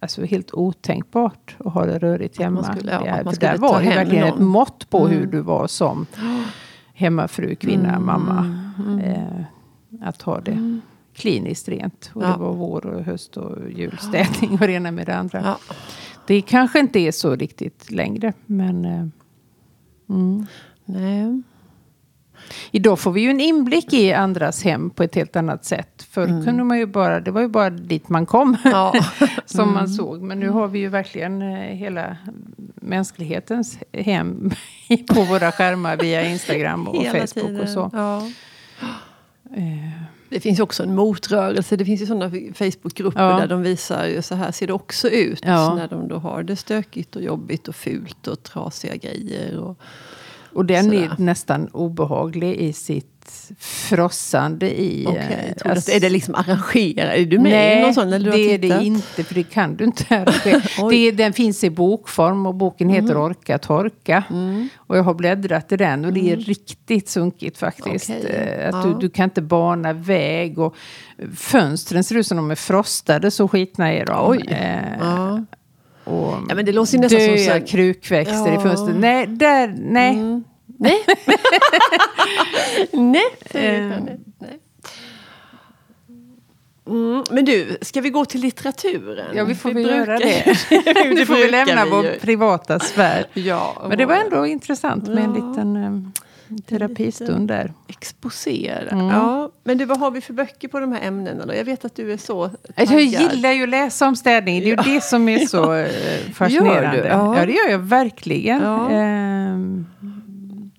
alltså, 0.00 0.24
helt 0.24 0.54
otänkbart 0.54 1.56
att 1.58 1.72
ha 1.72 1.86
det 1.86 1.98
rörigt 1.98 2.38
hemma. 2.38 2.62
Skulle, 2.62 2.92
ja, 2.92 3.30
det, 3.30 3.40
där 3.40 3.56
var 3.56 3.80
ju 3.80 3.88
verkligen 3.88 4.26
någon. 4.26 4.38
ett 4.38 4.44
mått 4.44 4.90
på 4.90 5.08
hur 5.08 5.18
mm. 5.18 5.30
du 5.30 5.40
var 5.40 5.66
som 5.66 6.06
hemmafru, 7.00 7.54
kvinna, 7.54 7.88
mm. 7.88 8.06
mamma. 8.06 8.70
Mm. 8.78 8.98
Eh, 8.98 9.44
att 10.00 10.22
ha 10.22 10.40
det 10.40 10.52
mm. 10.52 10.80
kliniskt 11.14 11.68
rent. 11.68 12.10
Och 12.14 12.22
ja. 12.22 12.28
det 12.28 12.38
var 12.38 12.52
vår 12.52 12.86
och 12.86 13.04
höst 13.04 13.36
och 13.36 13.70
julstädning 13.70 14.50
och 14.52 14.66
det 14.66 14.72
ena 14.72 14.90
med 14.90 15.06
det 15.06 15.16
andra. 15.16 15.40
Ja. 15.44 15.58
Det 16.26 16.40
kanske 16.40 16.80
inte 16.80 16.98
är 16.98 17.12
så 17.12 17.36
riktigt 17.36 17.90
längre. 17.90 18.32
Men 18.46 18.84
eh, 18.84 19.06
mm. 20.08 20.46
Nej. 20.84 21.42
Idag 22.70 22.98
får 22.98 23.12
vi 23.12 23.20
ju 23.20 23.30
en 23.30 23.40
inblick 23.40 23.92
i 23.92 24.12
andras 24.12 24.62
hem 24.62 24.90
på 24.90 25.02
ett 25.02 25.14
helt 25.14 25.36
annat 25.36 25.64
sätt. 25.64 26.06
Förr 26.10 26.26
mm. 26.26 26.44
kunde 26.44 26.64
man 26.64 26.78
ju 26.78 26.86
bara, 26.86 27.20
det 27.20 27.30
var 27.30 27.40
ju 27.40 27.48
bara 27.48 27.70
dit 27.70 28.08
man 28.08 28.26
kom 28.26 28.56
ja. 28.64 28.94
som 29.46 29.60
mm. 29.60 29.74
man 29.74 29.88
såg. 29.88 30.22
Men 30.22 30.40
nu 30.40 30.48
har 30.48 30.68
vi 30.68 30.78
ju 30.78 30.88
verkligen 30.88 31.42
eh, 31.42 31.58
hela 31.58 32.16
mänsklighetens 32.74 33.78
hem 33.92 34.50
på 35.14 35.22
våra 35.22 35.52
skärmar 35.52 35.96
via 35.96 36.26
Instagram 36.26 36.88
och 36.88 37.02
hela 37.02 37.18
Facebook 37.18 37.46
tiden. 37.46 37.60
och 37.60 37.68
så. 37.68 37.90
Ja. 37.92 38.30
Eh. 39.56 40.10
Det 40.30 40.40
finns 40.40 40.60
också 40.60 40.82
en 40.82 40.94
motrörelse. 40.94 41.76
Det 41.76 41.84
finns 41.84 42.02
ju 42.02 42.06
sådana 42.06 42.30
Facebookgrupper 42.54 43.30
ja. 43.30 43.38
där 43.38 43.46
de 43.46 43.62
visar 43.62 44.20
så 44.20 44.34
här 44.34 44.52
ser 44.52 44.66
det 44.66 44.72
också 44.72 45.08
ut. 45.08 45.40
Ja. 45.44 45.74
När 45.74 45.88
de 45.88 46.08
då 46.08 46.16
har 46.16 46.42
det 46.42 46.56
stökigt 46.56 47.16
och 47.16 47.22
jobbigt 47.22 47.68
och 47.68 47.74
fult 47.74 48.26
och 48.26 48.42
trasiga 48.42 48.96
grejer. 48.96 49.58
Och, 49.58 49.78
och 50.52 50.64
den 50.64 50.84
sådär. 50.84 51.02
är 51.02 51.22
nästan 51.22 51.68
obehaglig 51.68 52.56
i 52.56 52.72
sitt 52.72 53.20
frossande 53.58 54.80
i... 54.80 55.06
Okay, 55.06 55.22
eh, 55.22 55.70
alltså, 55.70 55.90
är 55.90 56.00
det 56.00 56.10
liksom 56.10 56.34
arrangerat? 56.34 57.14
Är 57.14 57.24
du 57.24 57.38
med 57.38 57.52
nej, 57.52 57.78
i 57.78 57.82
någon 57.82 57.94
sån? 57.94 58.12
Eller 58.12 58.32
det 58.32 58.54
är 58.54 58.58
det 58.58 58.84
inte, 58.84 59.24
för 59.24 59.34
det 59.34 59.42
kan 59.42 59.76
du 59.76 59.84
inte 59.84 60.04
arrangera. 60.16 61.12
den 61.12 61.32
finns 61.32 61.64
i 61.64 61.70
bokform 61.70 62.46
och 62.46 62.54
boken 62.54 62.88
heter 62.88 63.10
mm. 63.10 63.22
Orka 63.22 63.58
torka. 63.58 64.24
Mm. 64.30 64.68
Och 64.76 64.98
jag 64.98 65.02
har 65.02 65.14
bläddrat 65.14 65.72
i 65.72 65.76
den 65.76 66.04
och 66.04 66.12
det 66.12 66.20
är 66.20 66.32
mm. 66.32 66.44
riktigt 66.44 67.08
sunkigt 67.08 67.58
faktiskt. 67.58 68.10
Okay. 68.10 68.30
Eh, 68.30 68.68
att 68.68 68.84
ja. 68.84 68.90
du, 68.90 68.98
du 68.98 69.10
kan 69.10 69.24
inte 69.24 69.42
bana 69.42 69.92
väg 69.92 70.58
och 70.58 70.76
fönstren 71.36 72.04
ser 72.04 72.16
ut 72.16 72.26
som 72.26 72.36
de 72.36 72.50
är 72.50 72.54
frostade, 72.54 73.30
så 73.30 73.48
skitna 73.48 73.92
är 73.92 74.06
de. 74.06 74.30
Oj. 74.30 74.44
Eh, 74.48 74.98
ja. 75.00 75.44
Och 76.10 76.34
ja, 76.48 76.54
men 76.54 76.64
det 76.64 76.72
låter 76.72 76.92
ju 76.92 77.00
nästan 77.00 77.20
som 77.20 77.60
så 77.60 77.66
krukväxter 77.66 78.52
ja. 78.52 78.60
i 78.60 78.62
fönstret. 78.62 78.96
Nej, 78.96 79.26
där, 79.26 79.74
nej. 79.78 80.14
Mm. 80.14 80.44
Nej. 82.92 83.24
nej, 83.52 83.80
um. 83.80 84.04
nej. 84.38 84.58
Mm, 86.86 87.24
men 87.30 87.44
du, 87.44 87.78
ska 87.82 88.00
vi 88.00 88.10
gå 88.10 88.24
till 88.24 88.40
litteraturen? 88.40 89.36
Ja, 89.36 89.44
vi 89.44 89.54
får 89.54 89.68
vi 89.68 89.82
väl 89.84 89.96
göra 89.96 90.18
det. 90.18 90.44
nu 91.14 91.26
får 91.26 91.34
vi 91.34 91.50
lämna 91.50 91.84
vi 91.84 91.90
vår 91.90 92.20
privata 92.20 92.78
sfär. 92.78 93.26
ja, 93.32 93.86
men 93.88 93.98
det 93.98 94.06
var 94.06 94.14
ändå 94.14 94.46
intressant 94.46 95.08
med 95.08 95.24
en 95.24 95.32
liten 95.32 95.76
um, 95.76 96.12
terapistund 96.58 97.48
där. 97.48 97.72
Exposera. 97.88 98.90
Mm. 98.90 99.06
Ja, 99.06 99.50
men 99.64 99.78
du, 99.78 99.84
vad 99.84 99.98
har 99.98 100.10
vi 100.10 100.20
för 100.20 100.32
böcker 100.32 100.68
på 100.68 100.80
de 100.80 100.92
här 100.92 101.02
ämnena 101.02 101.46
då? 101.46 101.54
Jag 101.54 101.64
vet 101.64 101.84
att 101.84 101.96
du 101.96 102.12
är 102.12 102.16
så 102.16 102.48
taggad. 102.48 103.00
Jag 103.00 103.02
gillar 103.02 103.52
ju 103.52 103.62
att 103.62 103.68
läsa 103.68 104.08
om 104.08 104.16
städning. 104.16 104.60
Det 104.60 104.70
är 104.70 104.84
ju 104.84 104.94
det 104.94 105.00
som 105.00 105.28
är 105.28 105.38
så 105.46 105.56
ja. 105.56 105.78
Eh, 105.78 106.32
fascinerande. 106.34 106.96
Gör 106.96 107.02
du? 107.02 107.08
Ja. 107.08 107.38
ja, 107.38 107.46
det 107.46 107.52
gör 107.52 107.70
jag 107.70 107.78
verkligen. 107.78 108.62
Ja. 108.62 108.90
Um, 109.52 109.86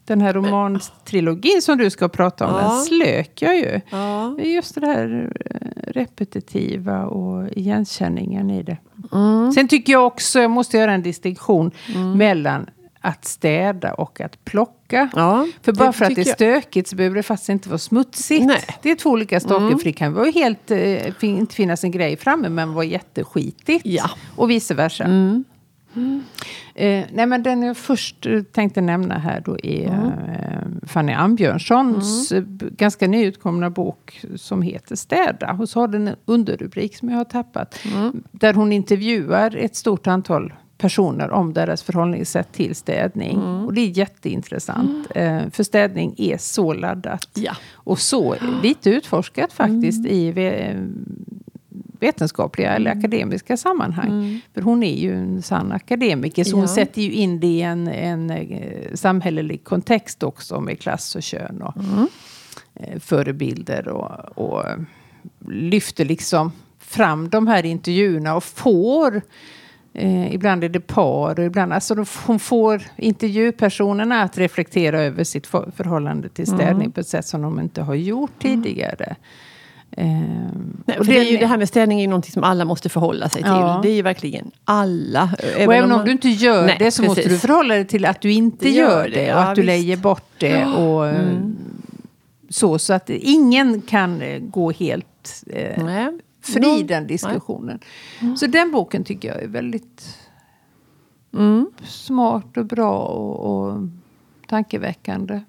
den 0.05 0.21
här 0.21 0.33
romantrilogin 0.33 1.61
som 1.61 1.77
du 1.77 1.89
ska 1.89 2.09
prata 2.09 2.47
om, 2.47 2.55
ja. 2.55 2.61
den 2.61 2.81
slök 2.81 3.41
jag 3.41 3.57
ju. 3.57 3.81
Ja. 3.89 4.37
Just 4.39 4.75
det 4.75 4.87
här 4.87 5.31
eh, 5.45 5.91
repetitiva 5.91 7.05
och 7.05 7.49
igenkänningen 7.51 8.49
i 8.49 8.63
det. 8.63 8.77
Mm. 9.13 9.51
Sen 9.51 9.67
tycker 9.67 9.93
jag 9.93 10.07
också, 10.07 10.39
jag 10.39 10.51
måste 10.51 10.77
göra 10.77 10.93
en 10.93 11.03
distinktion 11.03 11.71
mm. 11.95 12.17
mellan 12.17 12.69
att 13.01 13.25
städa 13.25 13.93
och 13.93 14.21
att 14.21 14.45
plocka. 14.45 15.09
Ja, 15.15 15.47
för 15.61 15.73
bara 15.73 15.93
för 15.93 16.05
att 16.05 16.15
det 16.15 16.21
är 16.21 16.33
stökigt 16.33 16.89
så 16.89 16.95
behöver 16.95 17.15
det 17.15 17.23
faktiskt 17.23 17.49
inte 17.49 17.69
vara 17.69 17.79
smutsigt. 17.79 18.45
Nej. 18.45 18.63
Det 18.81 18.91
är 18.91 18.95
två 18.95 19.09
olika 19.09 19.39
saker. 19.39 19.57
Mm. 19.57 19.77
För 19.77 19.85
det 19.85 19.93
kan 19.93 20.13
vara 20.13 20.31
helt, 20.31 20.71
eh, 20.71 21.23
inte 21.23 21.55
finnas 21.55 21.83
en 21.83 21.91
grej 21.91 22.17
framme 22.17 22.49
men 22.49 22.73
vara 22.73 22.85
jätteskitigt. 22.85 23.85
Ja. 23.85 24.09
Och 24.35 24.49
vice 24.49 24.73
versa. 24.73 25.03
Mm. 25.03 25.43
Mm. 25.95 26.23
Eh, 26.75 27.05
nej, 27.13 27.25
men 27.25 27.43
den 27.43 27.63
jag 27.63 27.77
först 27.77 28.25
eh, 28.25 28.41
tänkte 28.41 28.81
nämna 28.81 29.17
här 29.17 29.41
då 29.45 29.57
är 29.63 29.87
mm. 29.87 30.07
eh, 30.07 30.87
Fanny 30.87 31.13
Ambjörnssons 31.13 32.31
mm. 32.31 32.59
Ganska 32.77 33.07
nyutkomna 33.07 33.69
bok 33.69 34.21
som 34.35 34.61
heter 34.61 34.95
Städa. 34.95 35.57
Och 35.59 35.69
så 35.69 35.79
har 35.79 35.87
den 35.87 36.07
en 36.07 36.15
underrubrik 36.25 36.95
som 36.95 37.09
jag 37.09 37.17
har 37.17 37.25
tappat. 37.25 37.79
Mm. 37.85 38.23
Där 38.31 38.53
hon 38.53 38.71
intervjuar 38.71 39.55
ett 39.55 39.75
stort 39.75 40.07
antal 40.07 40.53
personer 40.81 41.31
om 41.31 41.53
deras 41.53 41.83
förhållningssätt 41.83 42.51
till 42.51 42.75
städning. 42.75 43.35
Mm. 43.35 43.65
Och 43.65 43.73
det 43.73 43.81
är 43.81 43.97
jätteintressant. 43.97 45.07
Mm. 45.15 45.37
Eh, 45.37 45.49
för 45.51 45.63
städning 45.63 46.15
är 46.17 46.37
så 46.37 46.73
laddat. 46.73 47.29
Ja. 47.33 47.53
Och 47.73 47.99
så 47.99 48.35
lite 48.63 48.89
utforskat 48.89 49.53
faktiskt 49.53 50.05
mm. 50.05 50.11
i 50.11 50.31
vetenskapliga 52.01 52.73
eller 52.73 52.91
mm. 52.91 52.99
akademiska 52.99 53.57
sammanhang. 53.57 54.09
Mm. 54.09 54.39
För 54.53 54.61
hon 54.61 54.83
är 54.83 54.95
ju 54.95 55.15
en 55.15 55.41
sann 55.41 55.71
akademiker, 55.71 56.43
så 56.43 56.57
hon 56.57 56.67
sätter 56.67 57.01
ju 57.01 57.11
in 57.11 57.39
det 57.39 57.47
i 57.47 57.61
en, 57.61 57.87
en 57.87 58.29
eh, 58.29 58.93
samhällelig 58.93 59.63
kontext 59.63 60.23
också 60.23 60.59
med 60.59 60.79
klass 60.79 61.15
och 61.15 61.23
kön 61.23 61.61
och 61.61 61.73
eh, 62.75 62.99
förebilder 62.99 63.87
och, 63.87 64.37
och 64.37 64.65
lyfter 65.49 66.05
liksom 66.05 66.51
fram 66.79 67.29
de 67.29 67.47
här 67.47 67.65
intervjuerna 67.65 68.35
och 68.35 68.43
får 68.43 69.21
Eh, 69.93 70.33
ibland 70.33 70.63
är 70.63 70.69
det 70.69 70.79
par 70.79 71.39
och 71.39 71.45
ibland, 71.45 71.73
alltså 71.73 72.05
hon 72.25 72.39
får 72.39 72.81
intervjupersonerna 72.97 74.21
att 74.21 74.37
reflektera 74.37 75.01
över 75.01 75.23
sitt 75.23 75.47
för, 75.47 75.71
förhållande 75.75 76.29
till 76.29 76.47
städning 76.47 76.71
mm. 76.71 76.91
på 76.91 76.99
ett 76.99 77.07
sätt 77.07 77.25
som 77.25 77.41
de 77.41 77.59
inte 77.59 77.81
har 77.81 77.95
gjort 77.95 78.31
tidigare. 78.39 79.15
Ehm, 79.97 80.83
Nej, 80.85 80.97
det, 81.03 81.17
är 81.17 81.23
ju, 81.23 81.37
det 81.37 81.45
här 81.45 81.57
med 81.57 81.67
städning 81.67 81.99
är 81.99 82.01
ju 82.01 82.07
någonting 82.07 82.31
som 82.31 82.43
alla 82.43 82.65
måste 82.65 82.89
förhålla 82.89 83.29
sig 83.29 83.41
till. 83.41 83.51
Ja. 83.51 83.79
Det 83.83 83.89
är 83.89 83.93
ju 83.93 84.01
verkligen 84.01 84.51
alla. 84.65 85.29
Även 85.39 85.67
och 85.67 85.73
även 85.75 85.91
om, 85.91 85.97
man, 85.97 86.05
du 86.05 86.11
inte 86.11 86.29
gör 86.29 86.65
nej, 86.65 86.75
det 86.79 86.91
så 86.91 87.03
precis. 87.03 87.17
måste 87.17 87.29
du 87.29 87.39
förhålla 87.39 87.73
dig 87.73 87.85
till 87.85 88.05
att 88.05 88.21
du 88.21 88.31
inte 88.31 88.65
det 88.65 88.71
gör 88.71 89.09
det. 89.09 89.33
och 89.33 89.41
att 89.41 89.55
du 89.55 89.63
lägger 89.63 89.97
bort 89.97 90.31
det. 90.37 90.65
Och, 90.65 91.07
mm. 91.07 91.57
så, 92.49 92.79
så 92.79 92.93
att 92.93 93.09
ingen 93.09 93.81
kan 93.81 94.21
eh, 94.21 94.39
gå 94.39 94.71
helt 94.71 95.43
eh, 95.47 95.83
fri 96.41 96.83
den 96.83 97.07
diskussionen. 97.07 97.79
Mm. 98.19 98.37
Så 98.37 98.47
den 98.47 98.71
boken 98.71 99.03
tycker 99.03 99.27
jag 99.27 99.43
är 99.43 99.47
väldigt 99.47 100.17
mm. 101.33 101.71
smart 101.83 102.57
och 102.57 102.65
bra 102.65 102.97
och, 102.97 103.39
och 103.39 103.77
tankeväckande. 104.47 105.41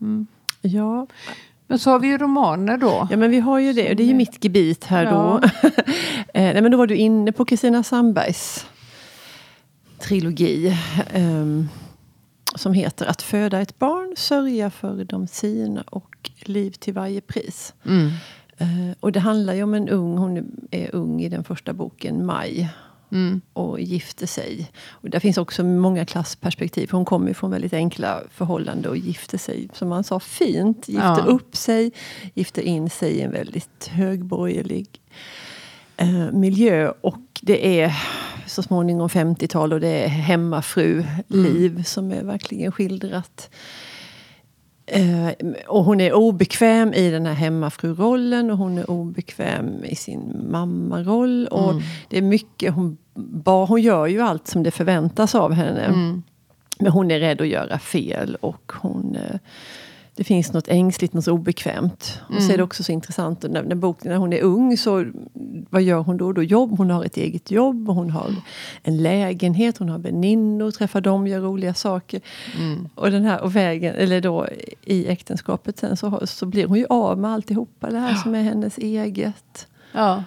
Mm. 0.00 0.26
Ja. 0.60 1.06
Men 1.66 1.78
så 1.78 1.90
har 1.90 1.98
vi 1.98 2.08
ju 2.08 2.18
romaner 2.18 2.76
då. 2.76 3.08
Ja 3.10 3.16
men 3.16 3.30
vi 3.30 3.40
har 3.40 3.58
ju 3.58 3.72
det 3.72 3.90
och 3.90 3.96
det 3.96 4.02
är 4.02 4.06
ju 4.06 4.14
mitt 4.14 4.44
gebit 4.44 4.84
här 4.84 5.04
ja. 5.04 5.10
då. 5.10 5.48
eh, 6.34 6.52
nej, 6.52 6.62
men 6.62 6.70
då 6.70 6.78
var 6.78 6.86
du 6.86 6.96
inne 6.96 7.32
på 7.32 7.44
Kristina 7.44 7.82
Sandbergs 7.82 8.66
trilogi. 9.98 10.76
Um, 11.14 11.68
som 12.54 12.72
heter 12.72 13.06
Att 13.06 13.22
föda 13.22 13.60
ett 13.60 13.78
barn, 13.78 14.14
sörja 14.16 14.70
för 14.70 15.04
de 15.04 15.26
sina 15.26 15.82
och 15.82 16.30
liv 16.40 16.70
till 16.70 16.94
varje 16.94 17.20
pris. 17.20 17.74
Mm. 17.86 18.10
Eh, 18.60 18.94
och 19.00 19.12
det 19.12 19.20
handlar 19.20 19.54
ju 19.54 19.62
om 19.62 19.74
en 19.74 19.88
ung, 19.88 20.18
hon 20.18 20.50
är 20.70 20.94
ung 20.94 21.22
i 21.22 21.28
den 21.28 21.44
första 21.44 21.72
boken, 21.72 22.26
Maj. 22.26 22.70
Mm. 23.12 23.40
Och 23.52 23.80
gifter 23.80 24.26
sig. 24.26 24.70
Och 24.88 25.10
där 25.10 25.20
finns 25.20 25.38
också 25.38 25.64
många 25.64 26.04
klassperspektiv. 26.04 26.88
Hon 26.92 27.04
kommer 27.04 27.32
från 27.34 27.50
väldigt 27.50 27.72
enkla 27.72 28.20
förhållanden 28.30 28.90
och 28.90 28.96
gifter 28.96 29.38
sig, 29.38 29.68
som 29.74 29.88
man 29.88 30.04
sa, 30.04 30.20
fint. 30.20 30.88
Gifter 30.88 31.18
Ja. 31.18 31.24
upp 31.26 31.56
sig, 31.56 31.92
gifter 32.34 32.62
in 32.62 32.90
sig 32.90 33.12
i 33.12 33.20
en 33.22 33.30
väldigt 33.32 33.86
högborgerlig 33.86 34.86
eh, 35.96 36.32
miljö. 36.32 36.92
Och 37.00 37.20
det 37.42 37.80
är 37.80 37.92
så 38.46 38.62
småningom 38.62 39.08
50-tal 39.08 39.72
och 39.72 39.80
det 39.80 40.04
är 40.04 40.08
hemmafru-liv 40.08 41.82
som 41.82 42.12
är 42.12 42.22
verkligen 42.22 42.72
skildrat. 42.72 43.50
Eh, 44.92 45.28
och 45.66 45.84
hon 45.84 46.00
är 46.00 46.12
obekväm 46.12 46.94
i 46.94 47.10
den 47.10 47.26
här 47.26 47.34
hemmafrurollen 47.34 48.50
och 48.50 48.58
hon 48.58 48.78
är 48.78 48.90
obekväm 48.90 49.84
i 49.84 49.96
sin 49.96 50.46
mammaroll. 50.50 51.46
Och 51.46 51.74
det 52.08 52.18
är 52.18 52.22
mycket, 52.22 52.74
hon, 52.74 52.96
hon 53.44 53.82
gör 53.82 54.06
ju 54.06 54.20
allt 54.20 54.48
som 54.48 54.62
det 54.62 54.70
förväntas 54.70 55.34
av 55.34 55.52
henne. 55.52 55.84
Mm. 55.84 56.22
Men 56.78 56.92
hon 56.92 57.10
är 57.10 57.18
rädd 57.18 57.40
att 57.40 57.48
göra 57.48 57.78
fel 57.78 58.36
och 58.40 58.72
hon... 58.72 59.16
eh, 59.16 59.38
Det 60.20 60.24
finns 60.24 60.52
något 60.52 60.68
ängsligt, 60.68 61.14
något 61.14 61.28
obekvämt. 61.28 62.20
Och 62.36 62.42
så 62.42 62.52
är 62.52 62.56
det 62.56 62.62
också 62.62 62.82
så 62.82 62.92
intressant, 62.92 63.42
när, 63.42 63.62
när, 63.62 63.74
bok, 63.74 64.04
när 64.04 64.16
hon 64.16 64.32
är 64.32 64.42
ung, 64.42 64.76
så 64.76 65.06
vad 65.70 65.82
gör 65.82 65.98
hon 65.98 66.16
då? 66.16 66.32
då? 66.32 66.42
Jobb, 66.42 66.78
hon 66.78 66.90
har 66.90 67.04
ett 67.04 67.16
eget 67.16 67.50
jobb, 67.50 67.88
och 67.88 67.94
hon 67.94 68.10
har 68.10 68.34
en 68.82 69.02
lägenhet, 69.02 69.78
hon 69.78 69.88
har 69.88 69.98
väninnor, 69.98 70.70
träffar 70.70 71.00
dem, 71.00 71.26
gör 71.26 71.40
roliga 71.40 71.74
saker. 71.74 72.20
Och, 72.94 73.10
den 73.10 73.24
här, 73.24 73.40
och 73.40 73.56
vägen, 73.56 73.94
eller 73.94 74.20
då 74.20 74.48
i 74.84 75.06
äktenskapet 75.06 75.78
sen 75.78 75.96
så, 75.96 76.26
så 76.26 76.46
blir 76.46 76.66
hon 76.66 76.78
ju 76.78 76.86
av 76.90 77.18
med 77.18 77.30
alltihopa 77.30 77.90
det 77.90 77.98
här 77.98 78.14
som 78.14 78.34
är 78.34 78.42
hennes 78.42 78.78
eget. 78.78 79.66
Ja. 79.92 80.24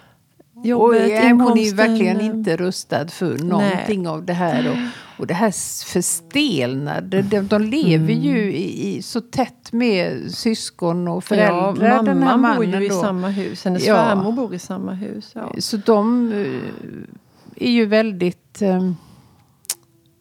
Jobbet, 0.64 1.02
och, 1.02 1.08
eh, 1.08 1.36
hon 1.36 1.58
är 1.58 1.74
verkligen 1.74 2.20
eh, 2.20 2.26
inte 2.26 2.56
rustad 2.56 3.08
för 3.08 3.38
någonting 3.38 4.08
av 4.08 4.24
det 4.24 4.32
här. 4.32 4.70
Och, 4.70 4.76
och 5.18 5.26
det 5.26 5.34
här 5.34 5.50
förstelnade. 5.86 7.22
De, 7.22 7.40
de 7.40 7.62
lever 7.62 8.12
Mm. 8.14 8.20
ju 8.22 8.52
i, 8.52 8.96
i, 8.96 9.02
så 9.02 9.20
tätt 9.20 9.72
med 9.72 10.30
syskon 10.34 11.08
och 11.08 11.24
föräldrar. 11.24 11.86
Ja, 11.88 12.02
mamman 12.02 12.40
mannen 12.40 12.56
bor 12.56 12.64
ju 12.80 12.84
i 12.86 12.88
då. 12.88 13.00
samma 13.00 13.28
hus. 13.28 13.64
Hennes 13.64 13.86
Ja. 13.86 13.94
svärmor 13.94 14.32
bor 14.32 14.54
i 14.54 14.58
samma 14.58 14.92
hus. 14.92 15.30
Ja. 15.34 15.52
Så 15.58 15.76
de 15.76 16.32
eh, 16.32 17.66
är 17.66 17.70
ju 17.70 17.86
väldigt... 17.86 18.62
eh, 18.62 18.92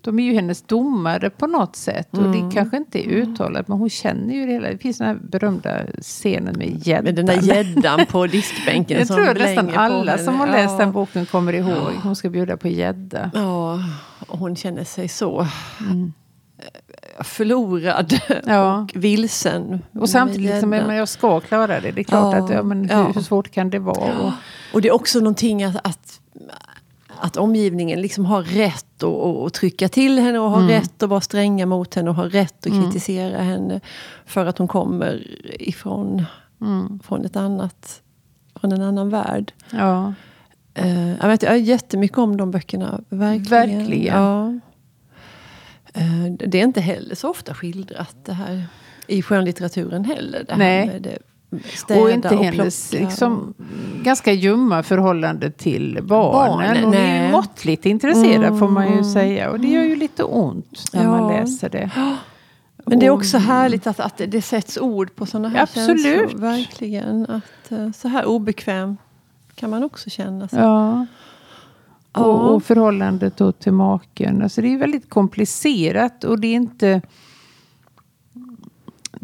De 0.03 0.19
är 0.19 0.23
ju 0.23 0.33
hennes 0.33 0.61
domare 0.61 1.29
på 1.29 1.47
något 1.47 1.75
sätt. 1.75 2.07
Och 2.11 2.17
Mm. 2.25 2.49
det 2.49 2.55
kanske 2.55 2.77
inte 2.77 3.07
är 3.07 3.11
uttalat, 3.11 3.67
men 3.67 3.77
hon 3.77 3.89
känner 3.89 4.33
ju 4.33 4.45
det 4.45 4.51
hela. 4.51 4.69
Det 4.69 4.77
finns 4.77 4.97
den 4.97 5.07
här 5.07 5.15
berömda 5.15 5.79
scenen 6.01 6.55
med 6.57 6.87
gäddan. 6.87 7.03
Med 7.03 7.15
den 7.15 7.25
där 7.25 7.41
gäddan 7.41 8.05
på 8.05 8.27
diskbänken. 8.27 8.97
Jag 8.99 9.07
tror 9.07 9.27
att 9.29 9.37
nästan 9.37 9.69
alla 9.75 10.17
som 10.17 10.39
har 10.39 10.47
läst 10.47 10.71
ja. 10.71 10.77
den 10.77 10.91
boken 10.91 11.25
kommer 11.25 11.53
ihåg. 11.53 11.93
Hon 12.03 12.15
ska 12.15 12.29
bjuda 12.29 12.57
på 12.57 12.67
gädda. 12.67 13.31
Ja, 13.33 13.79
och 14.27 14.39
hon 14.39 14.55
känner 14.55 14.83
sig 14.83 15.07
så 15.07 15.41
eh, 15.41 15.47
förlorad 17.23 18.13
Ja. 18.45 18.77
och 18.77 18.91
vilsen. 18.95 19.81
Och 19.99 20.09
samtidigt 20.09 20.51
liksom, 20.51 20.69
men 20.69 20.95
jag 20.95 21.09
ska 21.09 21.39
klara 21.39 21.79
det. 21.79 21.91
Det 21.91 22.01
är 22.01 22.03
klart 22.03 22.35
Ja, 22.35 22.43
att 22.43 22.49
ja, 22.49 22.63
men 22.63 22.87
ja. 22.91 23.03
hur, 23.03 23.13
hur 23.13 23.21
svårt 23.21 23.51
kan 23.51 23.69
det 23.69 23.79
vara? 23.79 24.19
Och, 24.19 24.31
Och 24.73 24.81
det 24.81 24.87
är 24.87 24.93
också 24.93 25.19
någonting 25.19 25.63
att, 25.63 25.75
att, 25.87 26.19
att 27.25 27.37
omgivningen 27.37 28.01
liksom 28.01 28.25
har 28.25 28.43
rätt 28.43 29.03
att, 29.03 29.53
trycka 29.53 29.89
till 29.89 30.19
henne 30.19 30.39
och 30.39 30.49
har 30.49 30.57
Mm. 30.57 30.69
rätt 30.69 31.03
att 31.03 31.09
vara 31.09 31.21
stränga 31.21 31.65
mot 31.65 31.95
henne 31.95 32.09
och 32.09 32.15
har 32.15 32.29
rätt 32.29 32.65
att 32.65 32.71
kritisera 32.71 33.41
henne. 33.41 33.79
För 34.25 34.45
att 34.45 34.57
hon 34.57 34.67
kommer 34.67 35.27
ifrån 35.61 36.25
Mm. 36.61 36.99
från, 37.03 37.25
ett 37.25 37.35
annat, 37.35 38.01
från 38.55 38.71
en 38.71 38.81
annan 38.81 39.09
värld. 39.09 39.53
ja. 39.71 40.13
Uh, 40.79 41.09
jag, 41.21 41.27
vet, 41.27 41.43
jag 41.43 41.49
har 41.49 41.57
jättemycket 41.57 42.17
om 42.17 42.37
de 42.37 42.51
böckerna. 42.51 43.01
Verkligen. 43.09 43.49
Verkligen. 43.79 44.15
Ja. 44.15 44.47
Eh, 45.93 46.33
det 46.47 46.59
är 46.59 46.63
inte 46.63 46.81
heller 46.81 47.15
så 47.15 47.29
ofta 47.29 47.53
skildrat 47.53 48.15
det 48.25 48.33
här 48.33 48.65
i 49.07 49.21
skönlitteraturen 49.21 50.05
heller. 50.05 50.45
Det 50.47 50.55
Nej. 50.55 50.79
Här 50.79 50.85
med 50.93 51.01
det, 51.01 51.17
städa 51.75 52.01
Och 52.01 52.11
inte 52.11 52.29
och 52.35 52.43
hennes 52.43 52.93
liksom, 52.93 53.53
ganska 54.03 54.31
ljumma 54.33 54.83
förhållande 54.83 55.51
till 55.51 55.99
barnen. 56.03 56.57
Barnen, 56.57 56.83
Hon 56.83 56.93
är 56.93 57.25
ju 57.25 57.31
måttligt 57.31 57.85
intresserad 57.85 58.59
får 58.59 58.69
man 58.69 58.97
ju 58.97 59.03
säga. 59.03 59.49
Och 59.49 59.59
det 59.59 59.67
gör 59.67 59.83
ju 59.83 59.95
lite 59.95 60.23
ont 60.23 60.83
när 60.93 61.07
man 61.07 61.19
Ja. 61.33 61.39
läser 61.39 61.69
det. 61.69 61.91
Men 62.85 62.99
det 62.99 63.05
är 63.05 63.11
Och- 63.11 63.17
också 63.17 63.37
härligt 63.37 63.87
att, 63.87 63.99
att 63.99 64.21
det 64.27 64.41
sätts 64.41 64.77
ord 64.77 65.15
på 65.15 65.25
sådana 65.25 65.49
här 65.49 65.61
Absolut. 65.63 66.03
känslor. 66.03 66.39
Verkligen. 66.41 67.25
Att, 67.29 67.71
eh, 67.71 67.91
så 67.91 68.07
här 68.07 68.25
obekväm 68.25 68.97
kan 69.55 69.69
man 69.69 69.83
också 69.83 70.09
känna 70.09 70.47
sig. 70.47 70.59
Ja. 70.59 71.05
Och, 72.11 72.53
och 72.55 72.63
förhållandet 72.63 73.41
till 73.59 73.73
maken. 73.73 74.41
Alltså 74.41 74.61
det 74.61 74.73
är 74.73 74.77
väldigt 74.77 75.09
komplicerat 75.09 76.23
och 76.23 76.39
det 76.39 76.47
är 76.47 76.55
inte... 76.55 77.01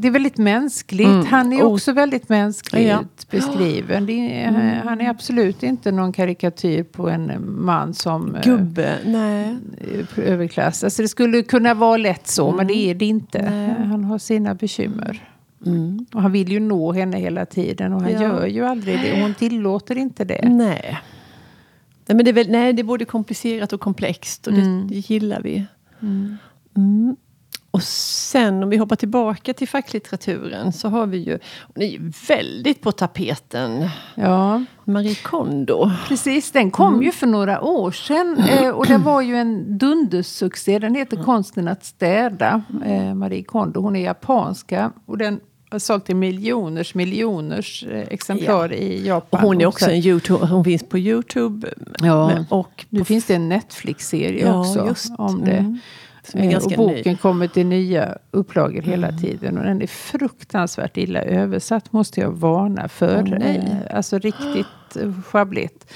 Det 0.02 0.08
är 0.08 0.12
väldigt 0.12 0.38
mänskligt. 0.38 1.08
Mm. 1.08 1.26
Han 1.26 1.54
är 1.54 1.64
Och- 1.66 1.72
också 1.72 1.94
väldigt 1.94 2.30
mänskligt 2.30 2.88
Ja. 2.88 3.04
beskriven. 3.32 4.10
Är, 4.10 4.82
Han 4.86 5.02
är 5.02 5.10
absolut 5.10 5.64
inte 5.64 5.92
någon 5.92 6.14
karikatyr 6.14 6.84
på 6.84 7.10
en 7.10 7.32
man 7.62 7.94
som 7.94 8.36
eh, 8.36 8.42
Gubbe, 8.44 8.96
nej. 9.06 9.56
eh, 9.78 10.30
överklass. 10.34 10.84
Alltså 10.84 11.02
det 11.02 11.08
skulle 11.08 11.42
kunna 11.42 11.74
vara 11.74 11.98
lätt 11.98 12.28
så, 12.28 12.52
men 12.52 12.68
det 12.68 12.74
är 12.78 12.96
det 12.96 13.06
inte. 13.06 13.50
Nej. 13.50 13.88
Han 13.88 14.04
har 14.04 14.18
sina 14.18 14.56
bekymmer. 14.56 15.30
Mm. 15.66 16.06
Och 16.14 16.22
han 16.22 16.32
vill 16.32 16.52
ju 16.52 16.60
nå 16.60 16.92
henne 16.94 17.18
hela 17.18 17.46
tiden 17.46 17.94
och 17.94 18.02
han 18.02 18.12
Ja. 18.12 18.22
gör 18.22 18.46
ju 18.48 18.66
aldrig 18.66 19.00
det. 19.02 19.14
Och 19.14 19.20
hon 19.20 19.34
tillåter 19.34 19.98
inte 19.98 20.24
det. 20.26 20.50
Nej. 20.50 20.98
Nej, 22.06 22.16
men 22.16 22.26
det 22.26 22.32
är, 22.32 22.34
väl, 22.34 22.50
nej, 22.52 22.74
det 22.74 22.82
är 22.82 22.84
både 22.84 23.06
komplicerat 23.06 23.74
och 23.74 23.80
komplext 23.80 24.48
och 24.48 24.54
det, 24.54 24.62
Mm. 24.62 24.88
det 24.88 24.96
gillar 25.10 25.42
vi. 25.42 25.66
Mm. 27.72 27.78
Och 27.78 27.84
sen 27.84 28.64
om 28.64 28.70
vi 28.70 28.78
hoppar 28.78 28.96
tillbaka 28.96 29.54
till 29.54 29.68
facklitteraturen 29.68 30.74
så 30.74 30.90
har 30.90 31.06
vi 31.08 31.18
ju, 31.18 31.40
hon 31.76 31.84
är 31.84 31.88
ju 31.88 32.12
väldigt 32.28 32.82
på 32.82 32.92
tapeten, 32.92 33.90
Ja. 34.16 34.64
Marie 34.86 35.16
Kondo. 35.16 35.92
Precis, 36.08 36.52
den 36.52 36.72
kom 36.72 37.04
ju 37.04 37.12
för 37.12 37.28
några 37.28 37.62
år 37.62 37.92
sedan 37.92 38.38
eh, 38.50 38.70
och 38.70 38.86
det 38.86 38.98
var 38.98 39.22
ju 39.22 39.36
en 39.36 39.78
dundersuccé. 39.78 40.80
Den 40.80 40.96
heter 40.96 41.24
Konsten 41.24 41.68
att 41.68 41.86
städa, 41.86 42.62
eh, 42.86 43.14
Marie 43.16 43.44
Kondo. 43.44 43.82
Hon 43.82 43.96
är 43.96 44.04
japanska 44.04 44.92
och 45.06 45.18
den 45.18 45.40
har 45.72 45.80
sålt 45.80 46.06
till 46.06 46.16
miljoners 46.16 46.96
miljoners 46.96 47.84
eh, 47.92 48.00
exemplar 48.00 48.74
i 48.74 49.02
Och 49.02 49.06
Japan. 49.08 49.40
hon 49.42 49.62
är 49.62 49.66
Och 49.66 49.74
också 49.74 49.86
så- 49.86 49.92
en 49.92 49.98
YouTube, 49.98 50.46
hon 50.46 50.64
finns 50.64 50.84
på 50.90 50.98
Youtube. 50.98 51.70
Ja. 52.02 52.46
Och 52.50 52.86
Nu 52.90 53.04
finns 53.06 53.26
det 53.26 53.36
en 53.36 53.50
Netflix-serie 53.50 54.46
Ja, 54.46 54.60
också 54.90 55.16
om 55.18 55.42
det. 55.46 55.52
Mm. 55.52 55.80
Eh, 56.34 56.58
och 56.58 56.70
ny. 56.70 56.78
boken 56.78 57.18
kommer 57.18 57.48
till 57.48 57.66
nya 57.66 58.18
upplagor 58.32 58.82
hela 58.82 59.12
tiden. 59.12 59.58
Och 59.58 59.64
den 59.64 59.82
är 59.82 59.88
fruktansvärt 59.88 60.98
illa 60.98 61.22
översatt 61.22 61.94
måste 61.94 62.22
jag 62.22 62.32
varna 62.32 62.88
för. 62.88 63.44
Eh, 63.44 63.96
alltså 63.96 64.20
riktigt 64.20 64.98
sjabbligt. 65.26 65.94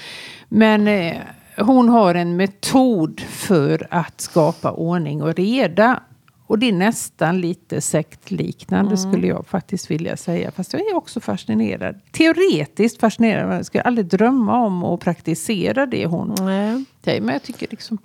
Men 0.48 0.88
eh, 0.88 1.16
hon 1.56 1.88
har 1.88 2.14
en 2.14 2.36
metod 2.36 3.20
för 3.20 3.86
att 3.90 4.20
skapa 4.20 4.72
ordning 4.72 5.22
och 5.22 5.34
reda. 5.34 6.00
Och 6.46 6.58
det 6.58 6.68
är 6.68 6.72
nästan 6.72 7.40
lite 7.40 7.80
sektliknande 7.80 8.96
skulle 8.96 9.26
jag 9.26 9.46
faktiskt 9.46 9.90
vilja 9.90 10.16
säga. 10.16 10.50
Fast 10.50 10.72
jag 10.72 10.82
är 10.82 10.96
också 10.96 11.20
fascinerad. 11.20 12.00
Teoretiskt 12.12 13.00
fascinerad. 13.00 13.58
Jag 13.58 13.66
skulle 13.66 13.82
aldrig 13.82 14.06
drömma 14.06 14.66
om 14.66 14.84
att 14.84 15.00
praktisera 15.00 15.86
det 15.86 16.06
hon. 16.06 16.34
Nej, 16.40 17.20
men 17.20 17.28
jag 17.28 17.42
tycker 17.42 17.66
liksom, 17.70 17.98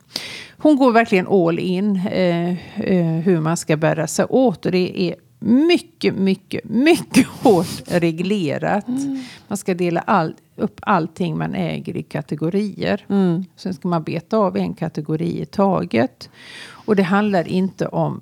hon 0.58 0.78
går 0.78 0.92
verkligen 0.92 1.28
all 1.28 1.60
in 1.60 1.96
eh, 1.96 2.50
eh, 2.80 3.06
hur 3.06 3.40
man 3.40 3.58
ska 3.58 3.78
bära 3.78 4.08
sig 4.08 4.26
åt. 4.26 4.66
Och 4.66 4.72
det 4.72 5.02
är 5.02 5.16
mycket, 5.40 6.16
mycket, 6.16 6.64
mycket 6.64 7.28
hårt 7.44 7.82
reglerat. 7.86 8.86
Man 9.48 9.58
ska 9.58 9.74
dela 9.74 10.00
all, 10.00 10.36
upp 10.56 10.80
allting 10.82 11.38
man 11.38 11.56
äger 11.56 11.98
i 11.98 12.04
kategorier. 12.04 13.06
Mm. 13.10 13.46
Sen 13.56 13.74
ska 13.74 13.88
man 13.88 14.04
beta 14.04 14.38
av 14.38 14.58
en 14.58 14.74
kategori 14.74 15.42
i 15.42 15.46
taget. 15.46 16.30
Och 16.86 16.96
det 16.96 17.04
handlar 17.04 17.48
inte 17.48 17.88
om 17.88 18.22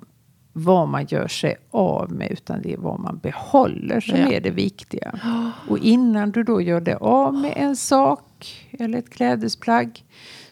vad 0.64 0.88
man 0.88 1.06
gör 1.06 1.28
sig 1.28 1.56
av 1.70 2.12
med 2.12 2.30
utan 2.30 2.62
det 2.62 2.72
är 2.72 2.76
vad 2.76 3.00
man 3.00 3.18
behåller 3.18 4.00
som 4.00 4.18
Ja. 4.18 4.32
är 4.32 4.40
det 4.40 4.50
viktiga. 4.50 5.20
Och 5.68 5.78
innan 5.78 6.30
du 6.30 6.42
då 6.42 6.60
gör 6.60 6.80
dig 6.80 6.94
av 7.00 7.34
med 7.34 7.52
en 7.56 7.76
sak 7.76 8.24
eller 8.70 8.98
ett 8.98 9.10
klädesplagg 9.10 10.04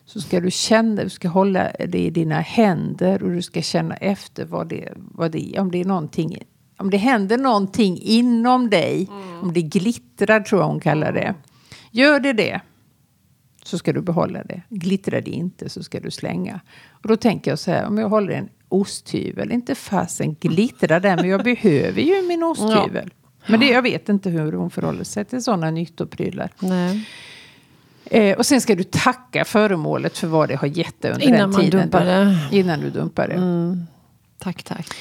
så 0.04 0.20
ska 0.20 0.40
du 0.40 0.50
känna, 0.50 1.02
du 1.02 1.08
ska 1.10 1.28
hålla 1.28 1.70
det 1.88 1.98
i 1.98 2.10
dina 2.10 2.40
händer 2.40 3.22
och 3.22 3.30
du 3.30 3.42
ska 3.42 3.62
känna 3.62 3.96
efter 3.96 4.44
vad 4.44 4.68
det, 4.68 4.92
vad 4.96 5.32
det 5.32 5.58
om 5.58 5.70
det 5.70 5.80
är 5.80 5.84
någonting 5.84 6.38
om 6.78 6.90
det 6.90 6.96
händer 6.96 7.38
någonting 7.38 7.98
inom 8.02 8.70
dig, 8.70 9.08
om 9.42 9.52
det 9.52 9.62
glittrar 9.62 10.40
tror 10.40 10.60
jag 10.60 10.68
hon 10.68 10.80
kallar 10.80 11.12
det. 11.12 11.34
Gör 11.90 12.20
det 12.20 12.32
det, 12.32 12.60
så 13.64 13.78
ska 13.78 13.92
du 13.92 14.02
behålla 14.02 14.42
det. 14.44 14.62
Glittrar 14.68 15.20
det 15.20 15.30
inte 15.30 15.68
så 15.68 15.82
ska 15.82 16.00
du 16.00 16.10
slänga. 16.10 16.60
Och 16.88 17.08
då 17.08 17.16
tänker 17.16 17.50
jag 17.50 17.58
så 17.58 17.70
här, 17.70 17.86
om 17.86 17.98
jag 17.98 18.08
håller 18.08 18.32
en 18.32 18.48
osthyvel. 18.68 19.52
Inte 19.52 19.74
fasen 19.74 20.34
glittrar 20.40 21.00
den, 21.00 21.16
men 21.16 21.28
jag 21.28 21.44
behöver 21.44 22.00
ju 22.02 22.22
min 22.28 22.42
osthyvel. 22.42 23.10
Men 23.46 23.60
det, 23.60 23.66
jag 23.66 23.82
vet 23.82 24.08
inte 24.08 24.30
hur 24.30 24.52
hon 24.52 24.70
förhåller 24.70 25.04
sig 25.04 25.24
till 25.24 25.42
sådana 25.42 25.70
nyttoprylar. 25.70 26.50
Nej. 26.58 27.08
Eh, 28.04 28.36
och 28.36 28.46
sen 28.46 28.60
ska 28.60 28.74
du 28.74 28.84
tacka 28.84 29.44
föremålet 29.44 30.18
för 30.18 30.26
vad 30.26 30.48
det 30.48 30.54
har 30.56 30.66
gett 30.68 31.02
dig 31.02 31.12
under 31.12 31.26
Innan 31.26 31.38
den 31.40 31.50
man 31.50 31.60
tiden. 31.60 31.80
dumpar 31.80 32.00
då- 32.00 32.06
det. 32.50 32.56
Innan 32.58 32.80
du 32.80 32.90
dumpar 32.90 33.28
det. 33.28 33.84
Tack, 34.38 34.62
tack. 34.62 34.94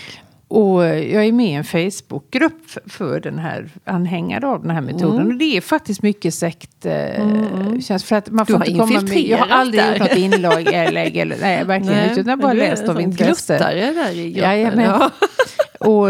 Och 0.47 0.85
eh, 0.85 1.13
jag 1.13 1.25
är 1.25 1.31
med 1.31 1.45
i 1.49 1.53
en 1.53 1.63
Facebookgrupp 1.63 2.61
för 2.85 3.19
den 3.19 3.39
här 3.39 3.69
anhängare 3.85 4.47
av 4.47 4.61
den 4.61 4.71
här 4.71 4.81
metoden. 4.81 5.15
Mm. 5.15 5.27
Och 5.27 5.35
det 5.35 5.57
är 5.57 5.61
faktiskt 5.61 6.01
mycket 6.01 6.33
sekt... 6.33 6.85
Eh, 6.85 7.79
känns 7.81 8.03
för 8.03 8.15
att 8.15 8.29
man 8.29 8.45
Du 8.45 8.53
får 8.53 8.59
har 8.59 8.65
inte 8.65 8.79
komma 8.79 9.01
med, 9.01 9.17
Jag 9.17 9.37
har 9.37 9.47
aldrig 9.47 9.83
där. 9.83 9.91
gjort 9.91 9.99
något 9.99 10.17
inlägg 10.17 10.67
eller, 10.67 11.17
eller 11.21 11.37
nej, 11.41 11.63
verkligen 11.65 12.09
inte. 12.09 12.21
Utan 12.21 12.25
jag 12.29 12.37
har 12.37 12.41
bara 12.41 12.53
du 12.53 12.59
läst 12.59 12.89
av 12.89 13.01
intresse. 13.01 13.57
Där 13.57 14.11
i 14.11 14.31
gruppen. 14.31 14.79
Ja. 14.79 15.11
Och 15.79 16.07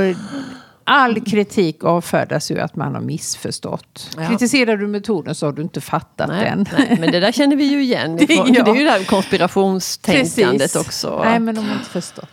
all 0.83 1.21
kritik 1.21 1.83
avfärdas 1.83 2.51
ju 2.51 2.59
att 2.59 2.75
man 2.75 2.93
har 2.95 3.01
missförstått. 3.01 4.09
Ja. 4.17 4.27
Kritiserar 4.27 4.77
du 4.77 4.87
metoden 4.87 5.35
så 5.35 5.45
har 5.45 5.53
du 5.53 5.61
inte 5.61 5.81
fattat 5.81 6.27
Nej, 6.29 6.43
den. 6.45 6.65
nej, 6.77 6.97
men 6.99 7.11
det 7.11 7.19
där 7.19 7.31
känner 7.31 7.55
vi 7.55 7.63
ju 7.63 7.83
igen. 7.83 8.15
Det- 8.27 8.33
ja. 8.33 8.43
det 8.63 8.71
är 8.71 8.75
ju 8.75 8.83
det 8.83 8.91
här 8.91 9.03
konspirationstänkandet 9.03 10.61
Precis. 10.61 10.75
också. 10.75 11.21
Nej, 11.25 11.39
men 11.39 11.55
de 11.55 11.65
har 11.65 11.73
inte 11.75 11.89
förstått. 11.89 12.29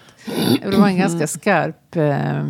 Det 0.62 0.76
var 0.76 0.88
en 0.88 0.98
ganska 0.98 1.26
skarp 1.26 1.96
eh, 1.96 2.46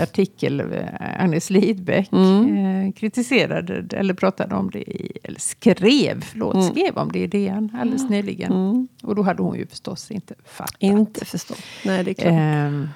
artikel. 0.00 0.60
eh, 0.60 1.22
Agnes 1.22 1.50
Lidbeck 1.50 2.12
eh, 2.12 2.92
kritiserade, 2.96 3.96
eller 3.98 4.14
pratade 4.14 4.54
om 4.54 4.70
det, 4.70 4.78
i, 4.78 5.18
eller 5.22 5.40
skrev, 5.40 6.20
förlåt, 6.24 6.64
skrev 6.64 6.98
om 6.98 7.12
det 7.12 7.18
i 7.18 7.26
DN 7.26 7.70
alldeles 7.80 8.10
nyligen. 8.10 8.88
Och 9.02 9.14
då 9.14 9.22
hade 9.22 9.42
hon 9.42 9.56
ju 9.56 9.66
förstås 9.66 10.10
inte 10.10 10.34
fattat. 10.44 10.76
Inte 10.78 11.24
förstått. 11.24 11.62
Nej, 11.84 12.04
det 12.04 12.10
är 12.10 12.14
klart. 12.14 12.32
Ehm, 12.32 12.88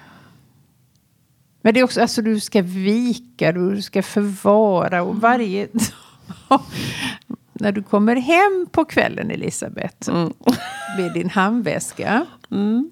men 1.63 1.75
det 1.75 1.81
är 1.81 1.85
också, 1.85 2.01
alltså 2.01 2.23
du 2.23 2.41
ska 2.41 2.63
vika, 2.63 3.53
du 3.53 3.83
ska 3.83 4.03
förvara 4.03 5.03
och 5.03 5.17
varje... 5.17 5.69
När 7.53 7.73
du 7.73 7.83
kommer 7.83 8.17
hem 8.17 8.67
på 8.73 8.85
kvällen 8.85 9.31
Elisabeth 9.31 10.13
med 10.99 11.13
din 11.15 11.31
handväska. 11.31 12.27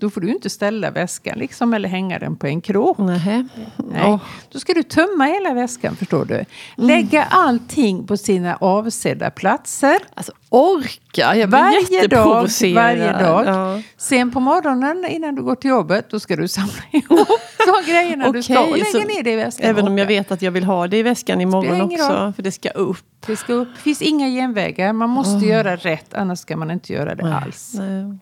Då 0.01 0.11
får 0.11 0.21
du 0.21 0.29
inte 0.31 0.51
ställa 0.51 0.91
väskan 0.91 1.39
liksom 1.39 1.75
eller 1.75 1.89
hänga 1.89 2.19
den 2.19 2.37
på 2.37 2.47
en 2.47 2.61
krok. 2.61 2.99
Nähä. 2.99 3.49
Nej. 3.77 4.03
Åh. 4.07 4.21
Då 4.53 4.61
ska 4.61 4.75
du 4.75 4.83
tömma 4.83 5.25
hela 5.25 5.55
väskan 5.55 5.97
förstår 5.97 6.25
du. 6.25 6.45
Lägga 6.77 7.25
allting 7.25 8.07
på 8.07 8.17
sina 8.17 8.57
avsedda 8.57 9.31
platser. 9.31 9.99
Alltså 10.15 10.33
orka, 10.49 11.37
jag 11.37 11.49
blir 11.49 11.49
Varje 11.49 12.07
dag, 12.07 12.49
varje 12.75 13.13
dag. 13.13 13.47
Ja. 13.47 13.83
Sen 13.97 14.31
på 14.31 14.41
morgonen 14.41 15.07
innan 15.11 15.35
du 15.35 15.43
går 15.43 15.55
till 15.55 15.71
jobbet, 15.71 16.11
då 16.11 16.21
ska 16.21 16.37
du 16.37 16.49
samla 16.49 16.73
ihop 16.91 17.29
de 17.67 17.91
grejerna 17.93 18.33
du 18.33 18.43
ska 18.43 18.61
och 18.61 18.79
lägga 18.79 19.07
ner 19.07 19.23
det 19.23 19.33
i 19.33 19.37
väskan. 19.37 19.67
Även 19.67 19.89
om 19.89 19.99
jag 19.99 20.07
vet 20.07 20.31
att 20.33 20.43
jag 20.43 20.51
vill 20.51 20.65
ha 20.65 20.87
det 20.87 20.97
i 20.97 21.03
väskan 21.03 21.41
imorgon 21.41 21.81
också. 21.81 22.09
roll. 22.09 22.33
För 22.33 22.43
det 22.43 22.53
ska 22.53 22.71
upp. 22.71 23.27
Det 23.27 23.37
ska 23.37 23.53
upp. 23.53 23.77
Finns 23.77 24.03
inga 24.03 24.29
genvägar. 24.29 24.93
Man 24.93 25.11
måste 25.11 25.47
göra 25.47 25.77
rätt, 25.77 26.15
annars 26.15 26.39
ska 26.39 26.57
man 26.57 26.71
inte 26.71 26.93
göra 26.93 27.15
det 27.15 27.35
alls. 27.35 27.75
Nej. 27.75 28.19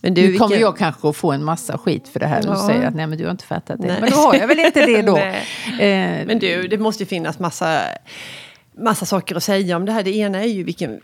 Men 0.00 0.14
du, 0.14 0.22
Nu 0.22 0.32
kommer 0.38 0.48
vilken- 0.48 0.60
jag 0.62 0.76
kanske 0.78 1.08
att 1.08 1.16
få 1.16 1.32
en 1.32 1.44
massa 1.44 1.78
skit 1.78 2.08
för 2.08 2.20
det 2.20 2.26
här. 2.26 2.48
Och 2.48 2.54
Ja. 2.56 2.66
säger 2.68 2.86
att 2.88 2.94
nej 2.94 3.06
men 3.06 3.18
du 3.18 3.24
har 3.24 3.30
inte 3.30 3.44
fattat 3.44 3.80
det. 3.82 3.86
Nej. 3.88 3.96
Men 4.00 4.10
då 4.10 4.16
har 4.16 4.34
jag 4.34 4.46
väl 4.48 4.58
inte 4.58 4.86
det 4.86 5.02
då. 5.02 5.16
Eh, 5.80 6.26
Men 6.26 6.38
du, 6.38 6.68
det 6.68 6.78
måste 6.78 7.02
ju 7.02 7.06
finnas 7.06 7.38
massa, 7.38 7.80
massa 8.78 9.06
saker 9.06 9.34
att 9.36 9.42
säga 9.42 9.76
om 9.76 9.84
det 9.84 9.92
här. 9.92 10.02
Det 10.02 10.16
ena 10.16 10.38
är 10.42 10.48
ju 10.48 10.62
vilken, 10.64 11.00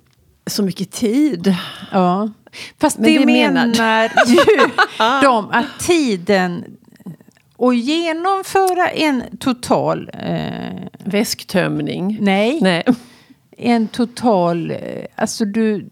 så 0.47 0.63
mycket 0.63 0.91
tid. 0.93 1.55
Ja. 1.93 2.31
Fast 2.81 2.99
Men 2.99 3.13
det, 3.13 3.19
det 3.19 3.27
menar- 3.27 3.67
menar 3.67 4.11
ju 4.27 5.23
de 5.23 5.51
att 5.51 5.81
tiden 5.81 6.65
och 7.57 7.75
genomföra 7.75 8.89
en 8.89 9.23
total... 9.41 10.11
Eh, 10.15 10.39
Väsktömning. 11.05 12.19
nej, 12.21 12.59
Nej. 12.63 12.85
en 13.59 13.89
total... 13.89 14.71
Eh, 14.71 14.79
alltså 15.17 15.45
du... 15.45 15.89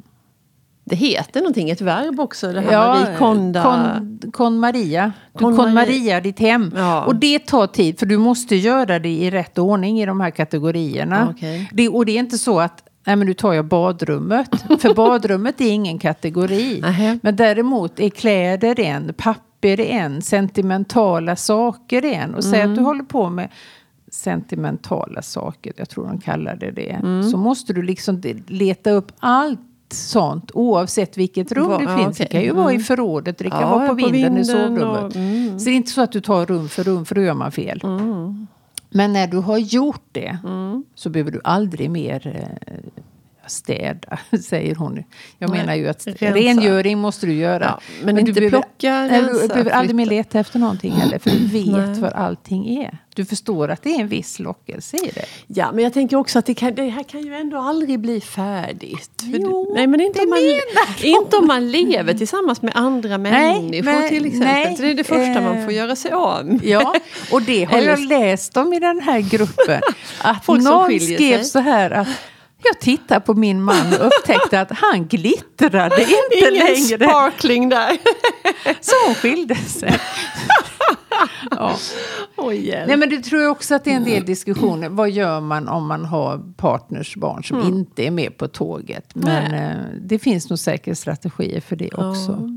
Det 0.92 0.96
heter 0.96 1.40
någonting, 1.40 1.70
ett 1.70 1.80
verb 1.80 2.20
också. 2.20 2.52
Det 2.52 2.60
här 2.60 2.72
Ja, 2.72 2.94
Marie 2.94 3.16
Konda. 3.18 3.62
Kon, 3.62 4.30
kon 4.32 4.58
Maria. 4.58 5.12
Du 5.32 5.38
Kon 5.38 5.56
kon 5.56 5.74
Maria. 5.74 5.74
Maria 5.74 6.20
ditt 6.20 6.38
hem. 6.38 6.72
Ja. 6.76 7.04
Och 7.04 7.16
det 7.16 7.38
tar 7.38 7.66
tid 7.66 7.98
för 7.98 8.06
du 8.06 8.18
måste 8.18 8.56
göra 8.56 8.98
det 8.98 9.08
i 9.08 9.30
rätt 9.30 9.58
ordning 9.58 10.00
i 10.02 10.06
de 10.06 10.20
här 10.20 10.30
kategorierna. 10.30 11.28
Okej. 11.30 11.70
Det, 11.72 11.88
och 11.88 12.06
det 12.06 12.12
är 12.12 12.18
inte 12.18 12.38
så 12.38 12.60
att 12.60 12.88
Nej 13.06 13.16
men 13.16 13.26
nu 13.26 13.34
tar 13.34 13.52
jag 13.52 13.64
badrummet. 13.64 14.48
För 14.80 14.94
badrummet 14.94 15.60
är 15.60 15.70
ingen 15.70 15.98
kategori. 15.98 16.84
Men 17.22 17.36
däremot 17.36 18.00
är 18.00 18.08
kläder 18.10 18.80
en, 18.80 19.14
papper 19.16 19.80
en, 19.80 20.22
sentimentala 20.22 21.36
saker 21.36 22.04
en. 22.04 22.34
Och 22.34 22.44
säg 22.44 22.60
Mm. 22.60 22.70
att 22.72 22.78
du 22.78 22.84
håller 22.84 23.04
på 23.04 23.30
med 23.30 23.48
sentimentala 24.10 25.22
saker, 25.22 25.72
jag 25.76 25.88
tror 25.88 26.06
de 26.06 26.20
kallar 26.20 26.56
det 26.56 26.70
det. 26.70 26.90
Mm. 26.90 27.22
Så 27.22 27.36
måste 27.36 27.72
du 27.72 27.82
liksom 27.82 28.22
leta 28.46 28.90
upp 28.90 29.12
allt 29.18 29.60
sånt 29.94 30.50
oavsett 30.54 31.18
vilket 31.18 31.52
rum 31.52 31.68
Va- 31.68 31.78
det 31.78 31.96
finns. 31.96 32.18
Det 32.18 32.24
okej. 32.24 32.28
kan 32.30 32.42
ju 32.42 32.52
vara 32.52 32.70
i 32.72 32.74
Mm. 32.74 32.84
förrådet, 32.84 33.38
det 33.38 33.50
kan 33.50 33.60
Ja, 33.60 33.68
vara 33.68 33.80
på, 33.88 33.88
på 33.88 33.94
vinden, 33.94 34.14
i 34.20 34.24
vinden 34.24 34.44
sovrummet. 34.44 35.04
och- 35.04 35.16
mm. 35.16 35.58
Så 35.58 35.64
det 35.64 35.70
är 35.70 35.74
inte 35.76 35.90
så 35.90 36.00
att 36.02 36.12
du 36.12 36.20
tar 36.20 36.46
rum 36.46 36.68
för 36.68 36.84
rum, 36.84 37.04
för 37.04 37.14
då 37.14 37.20
gör 37.20 37.34
man 37.34 37.52
fel. 37.52 37.80
Men 38.90 39.12
när 39.12 39.26
du 39.26 39.38
har 39.38 39.58
gjort 39.58 40.02
det 40.12 40.38
Mm. 40.44 40.84
så 40.94 41.10
behöver 41.10 41.30
du 41.30 41.40
aldrig 41.44 41.90
mer 41.90 42.26
eh, 42.26 42.72
städa, 43.46 44.18
säger 44.44 44.74
hon. 44.74 45.02
Jag 45.38 45.50
Nej, 45.50 45.58
menar 45.60 45.74
ju 45.74 45.88
att 45.88 46.06
rensa. 46.06 46.26
rengöring 46.26 46.98
måste 46.98 47.26
du 47.26 47.32
göra. 47.34 47.64
Ja, 47.64 47.80
men 48.04 48.14
du 48.14 48.20
inte 48.20 48.32
behöver, 48.32 48.50
plocka, 48.58 48.92
nej, 49.10 49.20
Du 49.22 49.26
rensa, 49.26 49.46
behöver 49.48 49.70
aldrig 49.70 49.96
mer 49.96 50.06
leta 50.06 50.38
efter 50.40 50.58
någonting 50.58 50.92
heller. 50.92 51.18
För 51.18 51.30
du 51.30 51.36
vet 51.52 51.66
Nej. 51.66 52.00
vad 52.00 52.12
allting 52.12 52.76
är. 52.82 52.98
Du 53.14 53.24
förstår 53.24 53.68
att 53.70 53.82
det 53.82 53.94
är 53.94 54.00
en 54.00 54.08
viss 54.08 54.38
lockelse 54.38 54.96
i 54.96 55.10
det. 55.14 55.24
Ja, 55.46 55.72
men 55.72 55.84
jag 55.84 55.92
tänker 55.92 56.16
också 56.16 56.38
att 56.38 56.46
det, 56.46 56.54
kan, 56.54 56.74
det 56.74 56.88
här 56.88 57.02
kan 57.02 57.22
ju 57.22 57.34
ändå 57.34 57.58
aldrig 57.58 58.00
bli 58.00 58.20
färdigt. 58.20 59.22
Jo, 59.24 59.66
du, 59.68 59.74
nej, 59.74 59.86
men 59.86 60.00
inte 60.00 60.18
det 60.18 60.24
om, 60.24 60.30
man, 60.30 60.38
menar 60.42 61.04
inte 61.20 61.36
om 61.36 61.46
man 61.46 61.70
lever 61.70 62.14
tillsammans 62.14 62.62
med 62.62 62.72
andra 62.76 63.18
människor 63.18 63.82
men- 63.84 64.08
till 64.08 64.26
exempel. 64.26 64.46
nej, 64.48 64.76
det 64.78 64.90
är 64.90 64.94
det 64.94 65.04
första 65.04 65.40
man 65.40 65.56
eh, 65.58 65.64
får 65.64 65.72
göra 65.72 65.96
sig 65.96 66.10
av. 66.12 66.60
Ja, 66.64 66.94
och 67.32 67.42
det 67.42 67.64
har 67.64 67.78
jag 67.82 68.00
läst 68.00 68.56
om 68.56 68.72
i 68.72 68.78
den 68.80 69.00
här 69.00 69.20
gruppen. 69.20 69.80
Att 70.22 70.44
Folk 70.44 70.62
någon 70.62 71.00
skrev 71.00 71.36
sig. 71.38 71.44
så 71.44 71.58
här 71.58 71.90
att 71.90 72.08
jag 72.64 72.80
tittade 72.80 73.20
på 73.20 73.34
min 73.34 73.62
man 73.62 73.86
och 74.00 74.06
upptäckte 74.06 74.60
att 74.60 74.70
han 74.70 75.06
glittrade 75.06 76.00
inte 76.02 76.48
Ingen 76.50 76.54
längre. 76.64 77.06
sparkling 77.08 77.68
där. 77.68 77.96
Så 78.80 78.92
hon 79.06 79.14
skilde 79.14 79.54
sig. 79.54 79.98
ja. 81.50 81.76
Hjälp. 82.52 82.86
Nej 82.88 82.96
men 82.96 83.08
det 83.10 83.18
tror 83.22 83.42
jag 83.42 83.52
också 83.52 83.74
att 83.74 83.84
det 83.84 83.90
är 83.92 83.96
en 83.96 84.04
del 84.04 84.24
diskussioner. 84.24 84.88
Vad 84.88 85.10
gör 85.10 85.40
man 85.40 85.68
om 85.68 85.86
man 85.86 86.04
har 86.04 86.54
partners 86.56 87.16
barn 87.16 87.44
som 87.44 87.60
inte 87.60 88.06
är 88.06 88.10
med 88.10 88.36
på 88.38 88.48
tåget? 88.48 89.14
Men 89.14 89.54
eh, 89.54 89.84
det 90.00 90.18
finns 90.18 90.50
nog 90.50 90.58
säkert 90.58 90.98
strategier 90.98 91.60
för 91.60 91.76
det 91.76 91.94
också. 91.94 92.48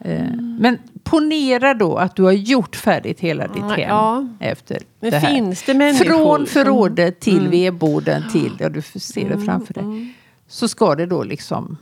Eh, 0.00 0.30
men 0.60 0.78
ponera 1.04 1.74
då 1.74 1.96
att 1.96 2.16
du 2.16 2.22
har 2.22 2.32
gjort 2.32 2.76
färdigt 2.76 3.20
hela 3.20 3.46
ditt 3.46 3.56
Mm, 3.56 3.70
hem 3.70 3.80
ja. 3.88 4.28
efter 4.40 4.78
Men 5.00 5.10
det 5.10 5.18
här. 5.18 5.34
finns 5.34 5.62
det 5.62 5.74
människor 5.74 6.04
Från 6.04 6.46
förrådet 6.46 7.20
till 7.20 7.48
vedboden 7.48 8.22
till, 8.32 8.52
ja 8.60 8.68
du 8.68 8.82
ser 8.82 9.28
det 9.28 9.44
framför 9.44 9.74
dig. 9.74 9.82
Mm. 9.82 10.12
Så 10.48 10.68
ska 10.68 10.94
det 10.94 11.06
då 11.06 11.22
liksom 11.22 11.76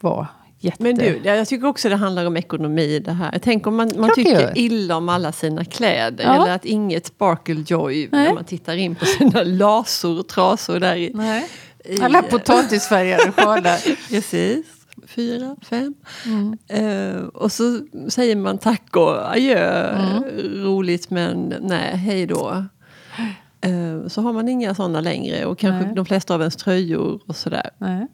vara 0.00 0.28
jätte... 0.58 0.82
Men 0.82 0.94
du, 0.96 1.20
jag 1.24 1.48
tycker 1.48 1.66
också 1.66 1.88
det 1.88 1.96
handlar 1.96 2.26
om 2.26 2.36
ekonomi 2.36 2.98
det 2.98 3.12
här. 3.12 3.38
Tänk 3.42 3.66
om 3.66 3.76
man, 3.76 3.90
man 3.96 4.04
Klart 4.04 4.14
tycker 4.14 4.58
illa 4.58 4.96
om 4.96 5.08
alla 5.08 5.32
sina 5.32 5.64
kläder. 5.64 6.24
Ja. 6.24 6.42
Eller 6.42 6.54
att 6.54 6.64
inget 6.64 7.06
sparkle 7.06 7.64
joy 7.66 8.08
Nej. 8.12 8.24
när 8.26 8.34
man 8.34 8.44
tittar 8.44 8.74
in 8.76 8.94
på 8.94 9.04
sina 9.04 9.42
lasor 9.42 10.18
och 10.18 10.28
trasor 10.28 10.80
där 10.80 10.96
i. 10.96 11.10
Nej. 11.14 11.48
i 11.84 12.00
Alla 12.02 12.22
potatisfärgade 12.22 13.32
sjalar. 13.32 14.08
Precis. 14.08 14.66
Fyra, 15.06 15.56
fem. 15.62 15.94
Mm. 16.26 16.58
Eh, 16.68 17.22
och 17.24 17.52
så 17.52 17.80
säger 18.08 18.36
man 18.36 18.58
tack 18.58 18.96
och 18.96 19.32
adjö. 19.32 19.88
Mm. 19.90 20.22
Roligt 20.64 21.10
men 21.10 21.54
nej, 21.60 21.96
hej 21.96 22.26
då. 22.26 22.64
Eh, 23.60 24.06
så 24.08 24.20
har 24.22 24.32
man 24.32 24.48
inga 24.48 24.74
sådana 24.74 25.00
längre 25.00 25.44
och 25.44 25.58
kanske 25.58 25.86
Nej. 25.86 25.94
de 25.94 26.06
flesta 26.06 26.34
av 26.34 26.40
ens 26.40 26.56
tröjor 26.56 27.20
och 27.26 27.36
sådär. 27.36 27.70
Nej. 27.78 28.06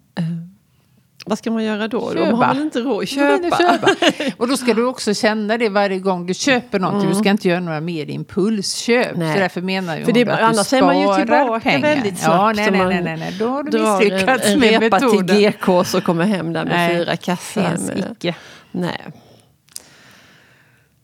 Vad 1.26 1.38
ska 1.38 1.50
man 1.50 1.64
göra 1.64 1.88
då? 1.88 2.12
Köpa. 2.12 2.24
De 2.30 2.32
har 2.32 2.54
väl 2.54 2.62
inte 2.62 2.80
råd 2.80 3.02
att 3.02 3.08
köpa? 3.08 3.56
köpa. 3.58 3.88
Och 4.36 4.48
då 4.48 4.56
ska 4.56 4.74
du 4.74 4.84
också 4.86 5.14
känna 5.14 5.58
det 5.58 5.68
varje 5.68 5.98
gång 5.98 6.26
du 6.26 6.34
köper 6.34 6.78
någonting. 6.78 7.08
Du 7.10 7.14
ska 7.16 7.30
inte 7.30 7.48
göra 7.48 7.60
några 7.60 7.80
mer 7.80 8.10
impulsköp. 8.10 9.16
Nej. 9.16 9.34
Så 9.34 9.40
därför 9.40 9.60
menar 9.60 9.96
ju 9.98 10.04
För 10.04 10.12
hon 10.12 10.24
det- 10.24 10.32
att 10.32 10.38
du 10.38 10.44
annars 10.44 10.72
är 10.72 10.82
man 10.82 10.98
ju 10.98 11.04
sparar 11.04 11.18
tillbaka 11.20 11.60
pengar. 11.60 11.80
väldigt 11.80 12.14
Ja, 12.22 12.24
snabbt, 12.26 12.56
nej, 12.56 12.64
så 12.64 12.70
nej, 12.70 12.80
man 12.80 12.88
nej, 12.88 13.02
nej, 13.02 13.16
nej. 13.16 13.36
Då 13.38 13.48
har 13.48 13.62
du 13.62 13.78
misslyckats 13.78 14.46
en, 14.46 14.52
en 14.52 14.60
med 14.60 14.80
repa 14.80 14.96
metoden. 15.00 15.26
till 15.36 15.50
GK 15.50 15.84
så 15.86 16.00
kommer 16.00 16.24
hem 16.24 16.52
där 16.52 16.64
med 16.64 16.74
Nej, 16.74 16.98
fyra 16.98 17.16
kassar. 17.16 17.70
Finns 17.70 17.86
Med, 17.88 18.12
icke. 18.12 18.34
nej. 18.72 19.06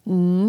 Mm. 0.06 0.45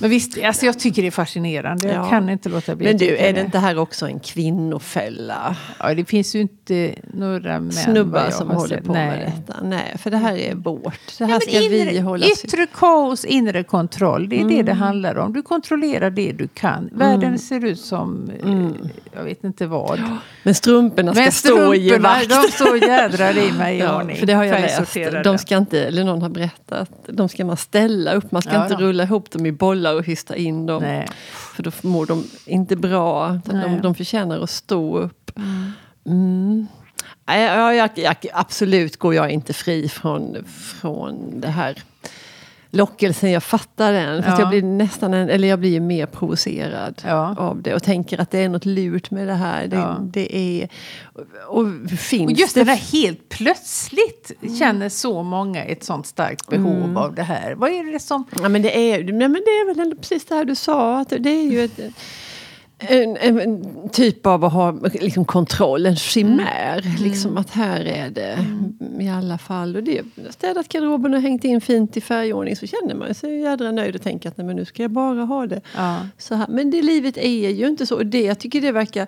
Men 0.00 0.10
visst, 0.10 0.38
alltså 0.44 0.66
jag 0.66 0.78
tycker 0.78 1.02
det 1.02 1.08
är 1.08 1.12
fascinerande. 1.12 1.88
Jag 1.88 1.96
Ja. 1.96 2.10
kan 2.10 2.28
inte 2.30 2.48
låta 2.48 2.76
bli 2.76 2.86
Men 2.86 2.96
du, 2.96 3.16
är 3.16 3.32
det 3.32 3.40
inte 3.40 3.58
här 3.58 3.78
också 3.78 4.06
en 4.06 4.20
kvinnofälla? 4.20 5.56
Ja, 5.78 5.94
det 5.94 6.04
finns 6.04 6.34
ju 6.36 6.40
inte 6.40 6.94
några 7.14 7.60
män 7.60 7.72
Snubbar 7.72 8.24
jag 8.24 8.34
som 8.34 8.50
håller 8.50 8.76
sett. 8.76 8.84
på 8.84 8.92
Nej. 8.92 9.06
med 9.06 9.32
detta. 9.46 9.58
Nej, 9.62 9.94
för 9.98 10.10
det 10.10 10.16
här 10.16 10.36
är 10.36 10.54
vårt. 10.54 11.18
Det 11.18 11.24
här 11.24 11.32
Nej, 11.32 11.40
ska 11.40 11.60
men 11.60 11.70
vi 11.70 11.80
inre, 11.90 12.00
hålla 12.00 12.26
Yttre 12.26 12.66
kaos, 12.74 13.24
inre 13.24 13.62
kontroll. 13.64 14.28
Det 14.28 14.36
är 14.36 14.40
Mm. 14.40 14.56
det 14.56 14.62
det 14.62 14.72
handlar 14.72 15.18
om. 15.18 15.32
Du 15.32 15.42
kontrollerar 15.42 16.10
det 16.10 16.32
du 16.32 16.48
kan. 16.48 16.88
Världen 16.92 17.38
ser 17.38 17.64
ut 17.64 17.80
som, 17.80 18.30
eh, 18.42 18.50
Mm. 18.52 18.74
jag 19.14 19.24
vet 19.24 19.44
inte 19.44 19.66
vad. 19.66 20.00
Men 20.42 20.54
strumporna 20.54 21.14
ska 21.14 21.22
Men 21.22 21.32
stå 21.32 21.66
och 21.66 21.76
ge 21.76 21.88
strumporna, 21.90 22.08
vakt. 22.14 22.28
de 22.30 22.52
står 22.52 22.76
jädrar 22.76 23.38
i 23.38 23.52
mig 23.52 23.76
i 23.76 23.80
Ja, 23.88 23.96
ordning. 24.00 24.16
för 24.16 24.26
det 24.26 24.32
har 24.32 24.44
jag 24.44 24.60
läst. 24.60 24.96
De 25.24 25.38
ska 25.38 25.56
inte, 25.56 25.84
eller 25.84 26.04
någon 26.04 26.22
har 26.22 26.28
berättat, 26.28 26.90
de 27.06 27.28
ska 27.28 27.44
man 27.44 27.56
ställa 27.56 28.12
upp. 28.12 28.32
Man 28.32 28.42
ska 28.42 28.52
Ja, 28.52 28.62
inte 28.62 28.74
rulla 28.76 29.02
ihop 29.04 29.30
dem 29.30 29.46
i 29.46 29.52
bollar 29.52 29.87
och 29.94 30.04
hysta 30.04 30.36
in 30.36 30.66
dem. 30.66 30.82
Nej. 30.82 31.08
För 31.54 31.62
då 31.62 31.70
mår 31.82 32.06
de 32.06 32.24
inte 32.46 32.76
bra. 32.76 33.40
De, 33.44 33.80
de 33.82 33.94
förtjänar 33.94 34.40
att 34.40 34.50
stå 34.50 34.98
upp. 34.98 35.30
Mm. 36.06 36.66
Nej, 37.26 37.42
ja, 37.42 37.74
jag, 37.74 37.90
jag, 37.94 38.16
absolut 38.32 38.96
går 38.96 39.14
jag 39.14 39.30
inte 39.30 39.52
fri 39.52 39.88
från, 39.88 40.44
från 40.80 41.40
det 41.40 41.48
här 41.48 41.82
lockelsen. 42.70 43.30
Jag 43.30 43.42
fattar 43.42 43.92
den. 43.92 44.22
Fast 44.22 44.38
Ja. 44.38 44.42
jag 44.42 44.48
blir 44.48 44.62
nästan 44.62 45.14
en, 45.14 45.30
eller 45.30 45.48
jag 45.48 45.58
blir 45.58 45.70
ju 45.70 45.80
mer 45.80 46.06
provocerad 46.06 47.02
Ja. 47.06 47.34
av 47.38 47.62
det. 47.62 47.74
Och 47.74 47.82
tänker 47.82 48.20
att 48.20 48.30
det 48.30 48.38
är 48.38 48.48
något 48.48 48.64
lurt 48.66 49.10
med 49.10 49.26
det 49.26 49.34
här. 49.34 49.66
Det, 49.66 49.76
Ja. 49.76 49.96
det 50.00 50.36
är... 50.36 50.68
Och, 51.46 51.58
och 51.58 51.90
finns 51.90 52.32
Och 52.32 52.38
just 52.38 52.54
det 52.54 52.60
det 52.60 52.64
där 52.70 52.76
helt 52.92 53.28
plötsligt 53.28 54.32
Mm. 54.42 54.56
känner 54.56 54.88
så 54.88 55.22
många 55.22 55.64
ett 55.64 55.84
sånt 55.84 56.06
starkt 56.06 56.46
behov 56.48 56.98
av 56.98 57.14
det 57.14 57.22
här. 57.22 57.54
Vad 57.54 57.70
är 57.70 57.92
det 57.92 58.00
som... 58.00 58.24
Ja, 58.42 58.48
men 58.48 58.62
det, 58.62 58.92
är, 58.92 59.04
nej, 59.04 59.12
men 59.12 59.32
det 59.32 59.50
är 59.50 59.74
väl 59.74 59.96
precis 59.96 60.24
det 60.24 60.34
här 60.34 60.44
du 60.44 60.54
sa. 60.54 60.98
Att 61.00 61.08
det 61.18 61.30
är 61.30 61.50
ju 61.50 61.64
ett, 61.64 61.80
en, 62.78 63.16
en, 63.16 63.64
typ 63.88 64.26
av 64.26 64.44
att 64.44 64.52
ha 64.52 64.70
liksom, 64.92 65.24
kontroll, 65.24 65.86
en 65.86 65.96
chimär. 65.96 66.86
Mm. 66.86 67.02
Liksom 67.02 67.36
att 67.36 67.50
här 67.50 67.80
är 67.80 68.10
det 68.10 68.46
i 69.00 69.08
alla 69.08 69.38
fall. 69.38 69.76
Och 69.76 69.82
det, 69.82 70.02
städat 70.30 70.68
garderoben 70.68 71.14
och 71.14 71.20
hängt 71.20 71.44
in 71.44 71.60
fint 71.60 71.96
i 71.96 72.00
färgordning 72.00 72.56
så 72.56 72.66
känner 72.66 72.94
man 72.94 73.14
sig 73.14 73.40
jädra 73.40 73.72
nöjd 73.72 73.94
och 73.94 74.02
tänker 74.02 74.28
att 74.28 74.36
nej, 74.36 74.46
men 74.46 74.56
nu 74.56 74.64
ska 74.64 74.82
jag 74.82 74.90
bara 74.90 75.24
ha 75.24 75.46
det 75.46 75.60
Ja. 75.76 75.98
så 76.18 76.34
här. 76.34 76.46
Men 76.48 76.70
det 76.70 76.82
livet 76.82 77.16
är 77.16 77.50
ju 77.50 77.68
inte 77.68 77.86
så. 77.86 77.96
Och 77.96 78.06
det, 78.06 78.22
jag 78.22 78.38
tycker 78.38 78.60
det 78.60 78.72
verkar... 78.72 79.06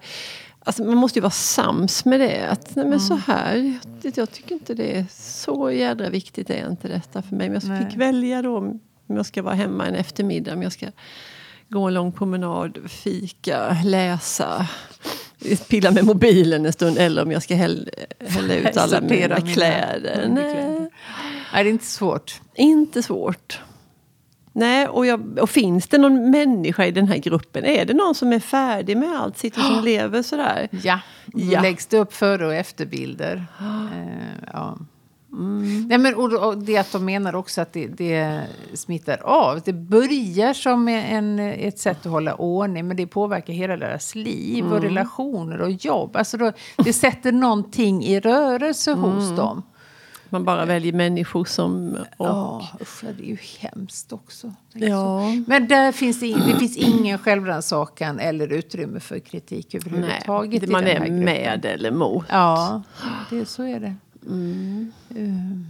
Alltså 0.64 0.84
man 0.84 0.96
måste 0.96 1.18
ju 1.18 1.20
vara 1.20 1.30
sams 1.30 2.04
med 2.04 2.20
det. 2.20 2.48
Att, 2.48 2.76
nej, 2.76 2.86
men 2.86 3.00
så 3.00 3.14
här, 3.14 3.78
jag, 4.02 4.12
jag 4.16 4.30
tycker 4.30 4.54
inte 4.54 4.74
det 4.74 4.96
är 4.98 5.06
så 5.10 5.70
jädra 5.70 6.08
viktigt 6.08 6.50
är 6.50 6.68
inte 6.70 6.88
detta 6.88 7.22
för 7.22 7.36
mig. 7.36 7.48
Men 7.48 7.60
jag 7.62 7.70
Nej. 7.70 7.84
fick 7.84 7.96
välja 7.98 8.42
då 8.42 8.56
om 8.56 8.80
jag 9.16 9.26
ska 9.26 9.42
vara 9.42 9.54
hemma 9.54 9.86
en 9.86 9.94
eftermiddag. 9.94 10.52
Om 10.52 10.62
jag 10.62 10.72
ska 10.72 10.86
gå 11.70 11.82
en 11.88 11.94
lång 11.94 12.12
promenad, 12.12 12.78
fika, 12.88 13.76
läsa. 13.84 14.66
Pilla 15.68 15.90
med 15.90 16.04
mobilen 16.04 16.66
en 16.66 16.72
stund 16.72 16.98
eller 16.98 17.22
om 17.22 17.30
jag 17.32 17.42
ska 17.42 17.54
häll, 17.54 17.90
hälla 18.28 18.54
ut 18.54 18.76
alla 18.76 18.88
Sortera 18.88 19.00
mina 19.00 19.34
mina 19.40 19.54
kläder. 19.54 20.28
Nej, 20.30 20.90
Nej, 21.52 21.64
det 21.64 21.70
är 21.70 21.72
inte 21.72 21.84
svårt. 21.86 22.40
inte 22.54 23.02
svårt. 23.02 23.60
Nej, 24.52 24.88
och, 24.88 25.06
jag, 25.06 25.38
och 25.38 25.50
finns 25.50 25.88
det 25.88 25.98
någon 25.98 26.30
människa 26.30 26.86
i 26.86 26.90
den 26.90 27.08
här 27.08 27.16
gruppen? 27.16 27.64
Är 27.64 27.84
det 27.84 27.94
någon 27.94 28.14
som 28.14 28.32
är 28.32 28.40
färdig 28.40 28.96
med 28.96 29.20
allt 29.20 29.38
sitt 29.38 29.56
och 29.56 29.62
som 29.62 29.84
lever 29.84 30.22
sådär? 30.22 30.68
Ja, 30.82 31.00
Ja. 31.34 31.62
läggs 31.62 31.86
det 31.86 31.98
upp 31.98 32.12
före 32.14 32.46
och 32.46 32.54
efterbilder. 32.54 33.46
Eh, 33.94 34.50
ja. 34.52 34.78
Nej, 35.32 35.98
men, 35.98 36.14
och, 36.14 36.32
och 36.48 36.58
det 36.58 36.76
att 36.76 36.92
de 36.92 37.04
menar 37.04 37.34
också 37.34 37.60
att 37.60 37.72
det, 37.72 37.86
det 37.86 38.42
smittar 38.74 39.18
av. 39.22 39.60
Det 39.64 39.72
börjar 39.72 40.54
som 40.54 40.88
en, 40.88 41.38
ett 41.38 41.78
sätt 41.78 42.06
att 42.06 42.12
hålla 42.12 42.34
ordning 42.34 42.88
men 42.88 42.96
det 42.96 43.06
påverkar 43.06 43.52
hela 43.52 43.76
deras 43.76 44.14
liv 44.14 44.64
och 44.72 44.82
relationer 44.82 45.60
och 45.60 45.70
jobb. 45.70 46.16
Alltså 46.16 46.36
då, 46.36 46.52
det 46.84 46.92
sätter 46.92 47.32
någonting 47.32 48.04
i 48.04 48.20
rörelse 48.20 48.92
hos 48.92 49.36
dem. 49.36 49.62
Man 50.32 50.44
bara 50.44 50.64
väljer 50.64 50.92
människor 50.92 51.44
som... 51.44 51.96
Och, 52.16 52.26
Ja, 52.26 52.68
usch, 52.80 53.04
det 53.18 53.24
är 53.24 53.28
ju 53.28 53.38
hemskt 53.58 54.12
också. 54.12 54.52
Ja. 54.72 55.22
Men 55.46 55.68
där 55.68 55.92
finns 55.92 56.20
det, 56.20 56.34
det 56.34 56.58
finns 56.58 56.76
ingen 56.76 57.18
självrannsakan 57.18 58.18
eller 58.18 58.52
utrymme 58.52 59.00
för 59.00 59.18
kritik 59.18 59.66
Nej, 59.72 59.82
överhuvudtaget. 59.86 60.62
i 60.62 60.66
man 60.66 60.86
är 60.86 61.10
med 61.10 61.64
eller 61.64 61.90
mot. 61.90 62.24
Ja, 62.28 62.82
det, 63.30 63.46
så 63.46 63.62
är 63.62 63.80
det. 63.80 63.94
Mm. 64.26 64.92
Um, 65.16 65.66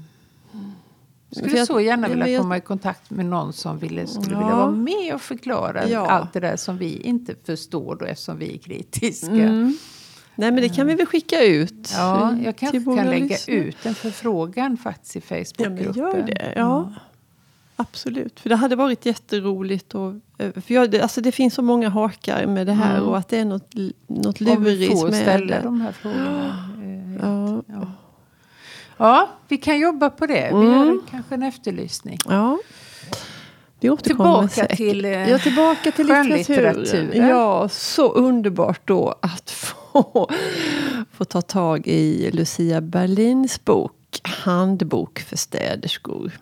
skulle 1.30 1.56
jag- 1.56 1.66
så 1.66 1.80
gärna 1.80 2.06
ja, 2.08 2.10
vilja 2.14 2.28
jag- 2.28 2.42
komma 2.42 2.56
i 2.56 2.60
kontakt 2.60 3.10
med 3.10 3.26
någon 3.26 3.52
som 3.52 3.78
ville, 3.78 4.06
skulle 4.06 4.32
Ja. 4.36 4.38
vilja 4.40 4.54
vara 4.56 4.70
med 4.70 5.14
och 5.14 5.20
förklara 5.20 5.88
Ja. 5.88 6.06
allt 6.10 6.32
det 6.32 6.40
där 6.40 6.56
som 6.56 6.78
vi 6.78 6.96
inte 7.00 7.34
förstår 7.44 7.96
då 7.96 8.04
eftersom 8.06 8.38
vi 8.38 8.54
är 8.54 8.58
kritiska. 8.58 9.26
Mm. 9.32 9.76
Nej 10.34 10.50
men 10.50 10.62
det 10.62 10.68
kan 10.68 10.86
vi 10.86 10.94
väl 10.94 11.06
skicka 11.06 11.44
ut. 11.44 11.90
Ja, 11.96 12.36
jag 12.44 12.56
kanske 12.56 12.84
kan 12.84 12.96
lägga 12.96 13.24
lyssnare. 13.26 13.56
ut 13.58 13.86
en 13.86 13.94
förfrågan 13.94 14.76
faktiskt 14.76 15.16
i 15.16 15.22
Ja 15.28 15.44
Facebookgruppen. 15.44 15.94
gör 15.94 16.22
det. 16.26 16.52
Ja. 16.56 16.92
Absolut, 17.76 18.40
för 18.40 18.48
det 18.48 18.56
hade 18.56 18.76
varit 18.76 19.06
jätteroligt. 19.06 19.94
Och, 19.94 20.14
för 20.38 20.74
jag, 20.74 20.90
det, 20.90 21.00
alltså 21.00 21.20
det 21.20 21.32
finns 21.32 21.54
så 21.54 21.62
många 21.62 21.88
hakar 21.88 22.46
med 22.46 22.66
det 22.66 22.72
här 22.72 22.96
Mm. 22.96 23.08
och 23.08 23.18
att 23.18 23.28
det 23.28 23.38
är 23.38 23.44
något, 23.44 23.74
något 24.06 24.40
Om 24.40 24.64
vi 24.64 24.70
lurigt 24.76 25.00
får 25.00 25.10
med 25.10 25.20
ställa 25.22 25.56
det. 25.56 25.62
de 25.62 25.80
här 25.80 25.92
frågorna. 25.92 26.68
eh, 26.82 27.14
Ja. 27.22 27.62
Ja. 27.66 27.92
Ja, 29.00 29.28
vi 29.48 29.56
kan 29.56 29.78
jobba 29.78 30.10
på 30.10 30.26
det. 30.26 30.34
Vi 30.34 30.66
Mm. 30.66 30.72
gör 30.72 30.98
kanske 31.10 31.34
en 31.34 31.42
efterlysning. 31.42 32.18
Ja. 32.28 32.58
Vi 33.80 33.90
återkommer 33.90 34.34
Tillbaka 34.34 34.48
säkert. 34.54 34.76
till, 34.76 35.04
eh, 35.04 35.30
ja, 35.30 35.38
tillbaka 35.38 35.90
till 35.92 36.06
litteraturen. 36.06 37.28
Ja, 37.28 37.68
så 37.68 38.12
underbart 38.12 38.80
då 38.84 39.14
att 39.22 39.50
få, 39.92 40.30
få 41.12 41.24
ta 41.24 41.42
tag 41.42 41.86
i 41.86 42.30
Lucia 42.32 42.80
Berlins 42.80 43.64
bok 43.64 43.92
Handbok 44.22 45.18
för 45.18 45.36
städerskor. 45.36 46.32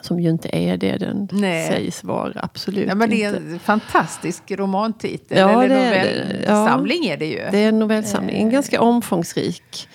Som 0.00 0.20
ju 0.20 0.30
inte 0.30 0.48
är 0.56 0.76
det 0.76 0.96
den 0.96 1.28
Nej. 1.32 1.68
sägs 1.68 2.04
vara, 2.04 2.32
absolut 2.42 2.88
Ja, 2.88 2.94
men 2.94 3.10
det 3.10 3.22
är 3.24 3.28
inte. 3.28 3.38
en 3.52 3.58
fantastisk 3.58 4.42
romantitel. 4.50 5.38
Ja, 5.38 5.62
eller 5.64 5.74
det 5.76 5.80
är 5.84 5.90
det. 6.04 6.44
Ja. 6.46 6.52
novellsamling 6.54 7.06
är 7.06 7.16
det 7.16 7.26
ju. 7.26 7.48
Det 7.50 7.58
är 7.58 7.68
en 7.68 7.78
novellsamling, 7.78 8.36
en 8.42 8.46
Eh. 8.46 8.52
ganska 8.52 8.80
omfångsrik 8.80 9.88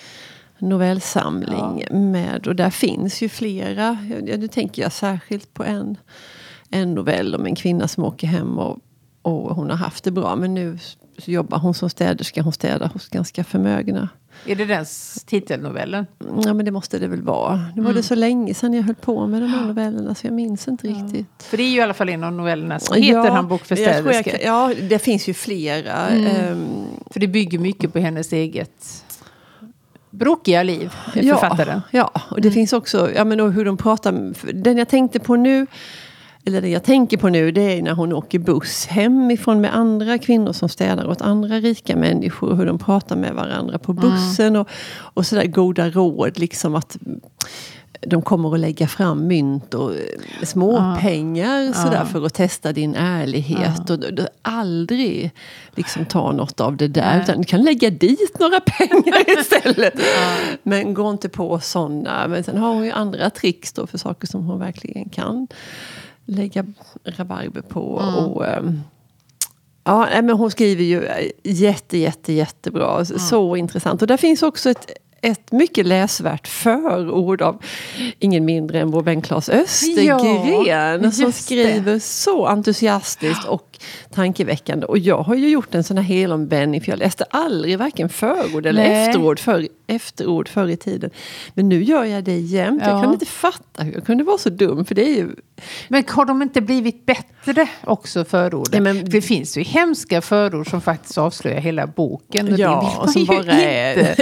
novellsamling. 0.61 1.85
Med, 2.11 2.47
och 2.47 2.55
där 2.55 2.69
finns 2.69 3.21
ju 3.21 3.29
flera. 3.29 3.97
Ja, 4.27 4.37
nu 4.37 4.47
tänker 4.47 4.81
jag 4.81 4.91
särskilt 4.91 5.53
på 5.53 5.63
en, 5.63 5.97
en 6.69 6.93
novell 6.93 7.35
om 7.35 7.45
en 7.45 7.55
kvinna 7.55 7.87
som 7.87 8.03
åker 8.03 8.27
hem 8.27 8.57
och, 8.59 8.79
och 9.21 9.55
hon 9.55 9.69
har 9.69 9.77
haft 9.77 10.03
det 10.03 10.11
bra. 10.11 10.35
Men 10.35 10.53
nu 10.53 10.77
jobbar 11.25 11.57
hon 11.57 11.73
som 11.73 11.89
städerska. 11.89 12.41
Hon 12.41 12.53
städar 12.53 12.87
hos 12.93 13.09
ganska 13.09 13.43
förmögna. 13.43 14.09
Är 14.45 14.55
det 14.55 14.65
den 14.65 14.85
titelnovellen? 15.25 16.05
Ja 16.43 16.53
men 16.53 16.65
det 16.65 16.71
måste 16.71 16.99
det 16.99 17.07
väl 17.07 17.21
vara. 17.21 17.55
Nu 17.55 17.81
var 17.81 17.89
Mm. 17.89 17.95
det 17.95 18.03
så 18.03 18.15
länge 18.15 18.53
sedan 18.53 18.73
jag 18.73 18.83
höll 18.83 18.95
på 18.95 19.27
med 19.27 19.41
de 19.41 19.47
här 19.47 19.65
novellerna 19.65 20.15
så 20.15 20.27
jag 20.27 20.33
minns 20.33 20.67
inte 20.67 20.87
riktigt. 20.87 21.43
För 21.43 21.57
det 21.57 21.63
är 21.63 21.67
ju 21.69 21.77
i 21.77 21.81
alla 21.81 21.93
fall 21.93 22.09
en 22.09 22.23
av 22.23 22.33
novellerna 22.33 22.79
som 22.79 22.95
heter 22.95 23.13
Ja, 23.25 23.31
Handbok 23.33 23.65
för 23.65 23.75
städerskor. 23.75 24.23
kan- 24.31 24.39
Ja, 24.43 24.73
det 24.89 24.99
finns 24.99 25.27
ju 25.29 25.33
flera. 25.33 26.07
Ehm, 26.09 26.65
För 27.11 27.19
det 27.19 27.27
bygger 27.27 27.59
mycket 27.59 27.93
på 27.93 27.99
hennes 27.99 28.33
eget 28.33 29.03
brokiga 30.11 30.63
liv, 30.63 30.89
författaren. 31.13 31.81
Ja, 31.91 32.11
och 32.31 32.41
det 32.41 32.51
finns 32.51 32.73
också, 32.73 33.11
ja 33.15 33.25
men 33.25 33.39
och 33.39 33.53
hur 33.53 33.65
de 33.65 33.77
pratar, 33.77 34.33
den 34.53 34.77
jag 34.77 34.89
tänkte 34.89 35.19
på 35.19 35.35
nu, 35.35 35.67
eller 36.45 36.61
det 36.61 36.69
jag 36.69 36.83
tänker 36.83 37.17
på 37.17 37.29
nu, 37.29 37.51
det 37.51 37.61
är 37.61 37.81
när 37.81 37.91
hon 37.91 38.13
åker 38.13 38.39
buss 38.39 38.85
hemifrån 38.85 39.61
med 39.61 39.75
andra 39.75 40.17
kvinnor 40.17 40.53
som 40.53 40.69
städar 40.69 41.07
åt 41.07 41.21
andra 41.21 41.55
rika 41.55 41.95
människor. 41.95 42.55
Hur 42.55 42.65
de 42.65 42.77
pratar 42.77 43.15
med 43.15 43.33
varandra 43.33 43.79
på 43.79 43.93
bussen 43.93 44.55
och, 44.55 44.69
och 44.91 45.25
sådär 45.25 45.45
goda 45.45 45.89
råd, 45.89 46.39
liksom 46.39 46.75
att 46.75 46.97
de 48.07 48.21
kommer 48.21 48.53
att 48.53 48.59
lägga 48.59 48.87
fram 48.87 49.27
mynt 49.27 49.73
och 49.73 49.91
eh, 49.91 49.99
småpengar 50.43 51.73
sådär 51.73 52.05
för 52.05 52.25
att 52.25 52.33
testa 52.33 52.73
din 52.73 52.95
ärlighet. 52.95 53.89
Och 53.89 53.99
du, 53.99 54.11
du 54.11 54.27
aldrig 54.41 55.31
liksom 55.75 56.05
ta 56.05 56.31
något 56.31 56.59
av 56.61 56.77
det 56.77 56.87
där. 56.87 57.13
Nej. 57.13 57.23
Utan 57.23 57.37
du 57.37 57.43
kan 57.43 57.61
lägga 57.61 57.89
dit 57.89 58.39
några 58.39 58.59
pengar 58.65 59.39
istället. 59.39 59.93
Men 60.63 60.93
gå 60.93 61.09
inte 61.09 61.29
på 61.29 61.59
sådana. 61.59 62.27
Men 62.27 62.43
sen 62.43 62.57
har 62.57 62.73
hon 62.73 62.85
ju 62.85 62.91
andra 62.91 63.29
tricks 63.29 63.73
då 63.73 63.87
för 63.87 63.97
saker 63.97 64.27
som 64.27 64.45
hon 64.45 64.59
verkligen 64.59 65.09
kan 65.09 65.47
lägga 66.25 66.65
rabarber 67.03 67.61
på. 67.61 67.81
Och, 67.81 68.45
ehm, 68.47 68.81
Ja, 69.83 70.07
men 70.11 70.29
hon 70.29 70.51
skriver 70.51 70.83
ju 70.83 71.09
jätte, 71.43 71.97
jätte, 71.97 72.33
jättebra. 72.33 73.05
Så 73.05 73.55
intressant. 73.55 74.01
Och 74.01 74.07
där 74.07 74.17
finns 74.17 74.43
också 74.43 74.69
ett, 74.69 74.91
ett 75.21 75.51
mycket 75.51 75.85
läsvärt 75.87 76.47
förord 76.47 77.41
av 77.41 77.63
ingen 78.19 78.45
mindre 78.45 78.79
än 78.79 78.91
vår 78.91 79.01
vän 79.03 79.21
Claes 79.21 79.49
Östergren. 79.49 80.65
Ja, 81.03 81.11
som 81.11 81.31
skriver 81.31 81.99
så 81.99 82.45
entusiastiskt 82.45 83.45
och 83.47 83.67
tankeväckande. 84.13 84.85
Och 84.85 84.97
jag 84.97 85.17
har 85.23 85.35
ju 85.35 85.49
gjort 85.49 85.75
en 85.75 85.83
sån 85.83 85.97
här 85.97 86.03
helomvändning 86.03 86.81
för 86.81 86.91
jag 86.91 86.99
läste 86.99 87.23
aldrig 87.29 87.77
varken 87.79 88.09
förord 88.09 88.65
eller 88.65 88.83
Nej. 88.83 89.07
efterord 89.09 89.39
förr, 89.39 89.67
efterord 89.87 90.49
förr 90.49 90.67
i 90.67 90.77
tiden. 90.77 91.09
Men 91.53 91.69
nu 91.69 91.83
gör 91.83 92.03
jag 92.05 92.23
det 92.23 92.37
jämt. 92.39 92.81
Jag 92.85 92.97
Ja. 92.97 93.01
kan 93.03 93.13
inte 93.13 93.25
fatta 93.25 93.83
hur 93.83 93.93
jag 93.93 94.05
kunde 94.05 94.23
vara 94.23 94.37
så 94.37 94.49
dum. 94.49 94.85
För 94.85 94.95
det 94.95 95.01
är 95.03 95.15
ju 95.15 95.29
Men 95.87 96.03
har 96.09 96.25
de 96.25 96.41
inte 96.41 96.61
blivit 96.61 97.05
bättre 97.05 97.67
också 97.83 98.25
förorden? 98.25 98.63
Ja, 98.73 98.79
men- 98.81 98.99
För 98.99 99.07
det 99.11 99.21
finns 99.21 99.57
ju 99.57 99.61
hemska 99.63 100.21
förord 100.21 100.69
som 100.69 100.81
faktiskt 100.81 101.17
avslöjar 101.17 101.59
hela 101.61 101.87
boken. 101.87 102.45
Och 102.47 102.53
det 102.53 102.61
Ja, 102.61 102.79
vill 102.81 102.97
man 102.97 103.09
som 103.11 103.21
ju 103.21 103.27
bara 103.27 103.39
inte. 103.39 103.53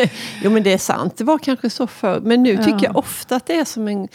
är... 0.01 0.09
Jo 0.43 0.51
men 0.51 0.63
det 0.63 0.73
är 0.73 0.77
sant, 0.89 1.17
det 1.17 1.23
var 1.23 1.37
kanske 1.37 1.69
så 1.69 1.87
förr. 1.87 2.19
Men 2.23 2.43
nu 2.43 2.57
tycker 2.57 2.83
jag 2.85 2.97
ofta 2.97 3.35
att 3.35 3.45
det 3.45 3.55
är 3.55 3.65
som 3.65 3.87
en, 3.87 4.07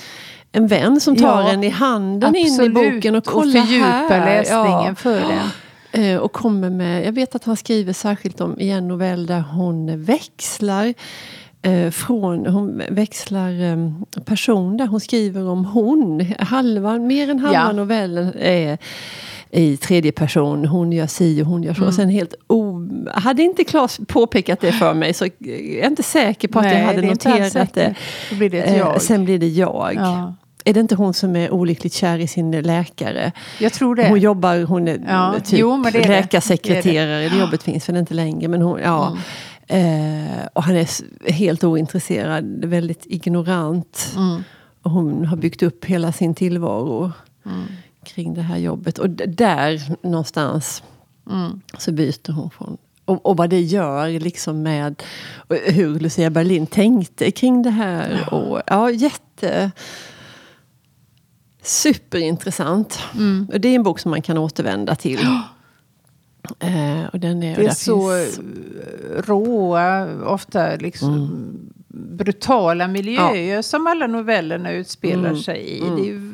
en 0.53 0.67
vän 0.67 1.01
som 1.01 1.17
tar 1.17 1.43
Ja, 1.43 1.49
en 1.49 1.65
i 1.65 1.69
handen 1.69 2.35
in 2.37 2.47
i 2.47 2.51
Absolut, 2.51 2.75
boken 2.75 3.15
och 3.15 3.25
kollar 3.25 3.61
fördjupa 3.61 3.87
här. 4.15 4.39
läsningen 4.39 4.85
Ja. 4.89 4.95
för 4.95 5.21
den. 5.21 6.05
Eh, 6.05 6.17
Och 6.19 6.33
kommer 6.33 6.71
med, 6.71 7.07
jag 7.07 7.13
vet 7.13 7.35
att 7.35 7.45
han 7.45 7.57
skriver 7.57 7.93
särskilt 7.93 8.41
om 8.41 8.61
i 8.61 8.71
en 8.71 8.89
novell 8.89 9.27
där 9.27 9.41
hon 9.41 10.05
växlar 10.05 10.95
eh, 11.63 11.91
från, 11.91 12.47
hon 12.47 12.83
växlar 12.91 13.63
eh, 13.63 13.77
person 14.25 14.77
där 14.77 14.87
hon 14.87 15.01
skriver 15.01 15.49
om 15.49 15.65
hon. 15.65 16.21
Halva, 16.39 16.99
mer 16.99 17.31
än 17.31 17.39
halva 17.39 17.73
novellen 17.73 18.33
är 18.39 18.79
i 19.51 19.77
tredje 19.77 20.13
person. 20.13 20.65
Hon 20.65 20.93
gör 20.93 21.07
si 21.07 21.43
och 21.43 21.47
hon 21.47 21.63
gör 21.63 21.75
så. 21.75 21.79
Mm. 21.79 21.89
Och 21.89 21.95
sen 21.95 22.09
helt 22.09 22.35
o... 22.47 22.74
Hade 23.15 23.43
inte 23.43 23.65
Claes 23.65 24.01
påpekat 24.09 24.61
det 24.61 24.73
för 24.73 24.95
mig 24.95 25.15
så 25.15 25.25
jag 25.39 25.49
är 25.59 25.87
inte 25.87 26.03
säker 26.03 26.49
på 26.49 26.59
att 26.59 26.65
jag 26.73 26.79
hade 26.85 27.01
det 27.01 27.07
noterat 27.09 27.75
det. 27.75 27.95
Då 28.31 28.37
blir 28.37 28.51
det 28.51 28.63
Eh, 28.63 28.79
jag. 28.79 29.03
Sen 29.03 29.25
blir 29.25 29.39
det 29.39 29.49
jag. 29.49 29.95
Ja. 29.95 30.35
Är 30.65 30.75
det 30.75 30.81
inte 30.81 30.95
hon 30.95 31.15
som 31.15 31.37
är 31.37 31.51
olyckligt 31.51 31.93
kär 31.95 32.19
i 32.19 32.27
sin 32.27 32.51
läkare? 32.51 33.33
Jag 33.61 33.73
tror 33.73 33.95
det. 33.97 34.09
Hon 34.09 34.21
jobbar, 34.21 34.63
hon 34.65 34.89
är 34.89 35.01
Ja, 35.09 35.35
typ 35.45 35.59
jo, 35.59 35.77
men 35.77 35.93
det 35.93 35.99
är 35.99 36.03
det. 36.03 36.09
läkarsekreterare. 36.09 37.19
Det 37.21 37.25
är 37.27 37.31
Det, 37.31 37.39
jobbet 37.39 37.63
finns 37.63 37.89
väl 37.89 37.97
inte 37.97 38.15
längre. 38.15 38.49
Men 38.49 38.63
hon, 38.63 38.81
ja. 38.85 39.17
Eh, 39.67 40.47
och 40.53 40.63
han 40.63 40.77
är 40.77 40.89
helt 41.33 41.65
ointresserad, 41.65 42.65
väldigt 42.65 43.07
ignorant. 43.07 44.13
Mm. 44.17 44.43
Och 44.83 44.91
hon 44.91 45.25
har 45.27 45.37
byggt 45.37 45.63
upp 45.63 45.85
hela 45.85 46.13
sin 46.13 46.35
tillvaro 46.35 47.13
Mm. 47.47 47.63
kring 48.05 48.35
det 48.35 48.43
här 48.43 48.57
jobbet. 48.59 48.99
Och 48.99 49.11
där 49.11 49.83
någonstans 50.03 50.83
Mm. 51.31 51.61
så 51.79 51.93
byter 51.93 52.33
hon 52.33 52.51
från 52.51 52.77
och, 53.05 53.27
och 53.27 53.37
vad 53.37 53.51
det 53.51 53.61
gör 53.61 54.09
liksom 54.21 54.63
med 54.63 55.03
och 55.37 55.57
hur 55.57 55.99
Lucia 56.01 56.31
Berlin 56.31 56.67
tänkte 56.67 57.31
kring 57.31 57.63
det 57.63 57.71
här. 57.71 58.35
Och, 58.35 58.63
ja, 58.67 58.91
jätte... 58.91 59.71
Superintressant. 61.63 62.99
Mm. 63.15 63.47
Och 63.53 63.61
det 63.61 63.69
är 63.69 63.75
en 63.75 63.83
bok 63.83 63.99
som 63.99 64.11
man 64.11 64.23
kan 64.23 64.39
återvända 64.39 64.95
till. 64.95 65.21
Eh, 66.59 67.05
och 67.13 67.21
den 67.21 67.43
är, 67.43 67.57
Det 67.57 67.67
är 67.67 67.71
så 67.71 68.11
finns- 68.25 68.39
eh, 68.39 69.23
råa, 69.23 70.09
ofta 70.27 70.77
liksom 70.77 71.15
Mm. 71.15 71.71
brutala 72.17 72.89
miljöer 72.89 73.63
som 73.63 73.87
alla 73.87 74.07
novellerna 74.07 74.73
utspelar 74.73 75.29
Mm. 75.31 75.43
sig 75.43 75.61
i. 75.61 75.81
Mm. 75.81 75.97
Det 75.97 76.09
är 76.11 76.34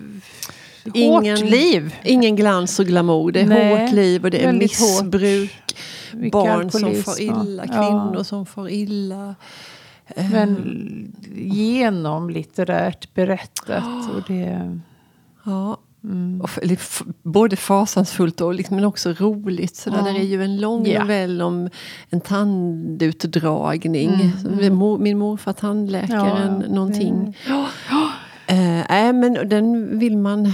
ju 0.85 0.91
hårt 1.09 1.23
Ingen- 1.25 1.47
liv. 1.47 1.95
Ingen 2.05 2.37
glans 2.37 2.79
och 2.79 2.87
glamour. 2.87 3.33
Det 3.33 3.41
är 3.41 3.47
Nej, 3.47 3.81
hårt 3.87 3.93
liv 3.95 4.25
och 4.25 4.31
det 4.31 4.45
är 4.45 4.53
missbruk. 4.53 5.77
Barn 6.33 6.71
som 6.71 6.95
far 6.95 7.21
illa, 7.23 7.67
kvinnor 7.67 8.15
Ja. 8.17 8.25
som 8.25 8.47
far 8.47 8.69
illa. 8.69 9.35
Eh, 10.07 10.31
Men 10.31 11.13
genomlitterärt 11.35 13.15
berättat. 13.15 14.11
Och 14.17 14.23
det, 14.27 14.79
Ja. 15.45 15.77
mm. 16.05 16.43
Både 17.23 17.57
fasansfullt 17.57 18.41
och 18.41 18.55
liksom, 18.55 18.77
men 18.77 18.85
också 18.85 19.13
roligt. 19.13 19.77
Så 19.77 19.91
där, 19.91 19.99
Ja. 19.99 20.09
är 20.19 20.23
ju 20.25 20.43
en 20.45 20.61
lång 20.61 20.87
Ja. 20.87 21.01
novell 21.03 21.43
om 21.43 21.69
en 22.11 22.21
tandutdragning. 22.21 24.09
Mm, 24.45 24.69
mm. 24.71 25.03
Min 25.03 25.19
morfar 25.19 25.53
tandläkaren, 25.53 26.65
Ja, 26.69 26.75
någonting. 26.75 27.37
Eh, 27.49 27.65
nej, 28.91 29.13
men 29.13 29.49
den 29.49 29.99
vill 29.99 30.17
man 30.17 30.53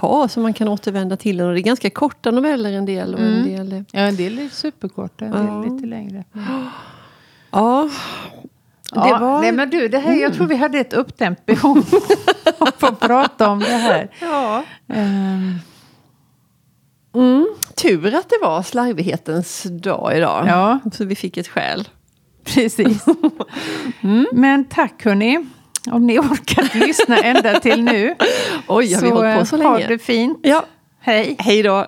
ha 0.00 0.28
så 0.28 0.40
man 0.40 0.52
kan 0.52 0.68
återvända 0.68 1.16
till 1.16 1.36
den. 1.36 1.46
Och 1.48 1.54
det 1.54 1.60
är 1.60 1.62
ganska 1.62 1.90
korta 1.90 2.30
noveller 2.30 2.72
en 2.72 2.84
del. 2.84 3.14
Och 3.14 3.20
en 3.20 3.26
Mm. 3.34 3.48
del 3.48 3.72
eh, 3.72 3.82
Ja, 3.92 4.00
en 4.00 4.16
del 4.16 4.38
är 4.38 4.48
superkorta, 4.48 5.24
en 5.24 5.32
del 5.32 5.46
Ja. 5.46 5.64
lite 5.64 5.86
längre. 5.86 6.24
ja, 7.50 7.88
det 8.92 9.08
Ja, 9.08 9.18
var... 9.18 9.40
Nej 9.40 9.52
men 9.52 9.70
du, 9.70 9.88
det 9.88 9.98
här, 9.98 10.14
jag 10.14 10.34
tror 10.34 10.46
vi 10.46 10.56
hade 10.56 10.78
ett 10.78 10.92
uppdämt 10.92 11.46
behov 11.46 11.78
av 12.58 12.68
att 12.80 13.00
prata 13.00 13.48
om 13.48 13.58
det 13.58 13.66
här. 13.66 14.10
ja. 14.20 14.62
Ehm, 14.88 15.54
Mm. 17.14 17.46
Tur 17.74 18.14
att 18.14 18.28
det 18.28 18.38
var 18.42 18.62
slarvighetens 18.62 19.62
dag 19.62 20.16
idag. 20.16 20.44
ja, 20.48 20.78
Så 20.92 21.04
vi 21.04 21.14
fick 21.16 21.36
ett 21.36 21.48
skäl. 21.48 21.88
precis. 22.44 23.04
Men 24.32 24.64
tack 24.64 25.04
hörni, 25.04 25.46
om 25.92 26.06
ni 26.06 26.18
orkat 26.18 26.74
lyssna 26.74 27.18
ända 27.18 27.60
till 27.60 27.82
nu. 27.82 28.14
Oj, 28.66 28.94
har 28.94 29.02
vi 29.02 29.10
hållit 29.10 29.38
på 29.38 29.46
så 29.46 29.56
eh, 29.56 29.62
ha 29.62 29.76
länge? 29.78 29.88
det 29.88 29.98
fint. 29.98 30.38
Ja, 30.42 30.64
Hej. 31.00 31.36
hej 31.38 31.62
då. 31.62 31.86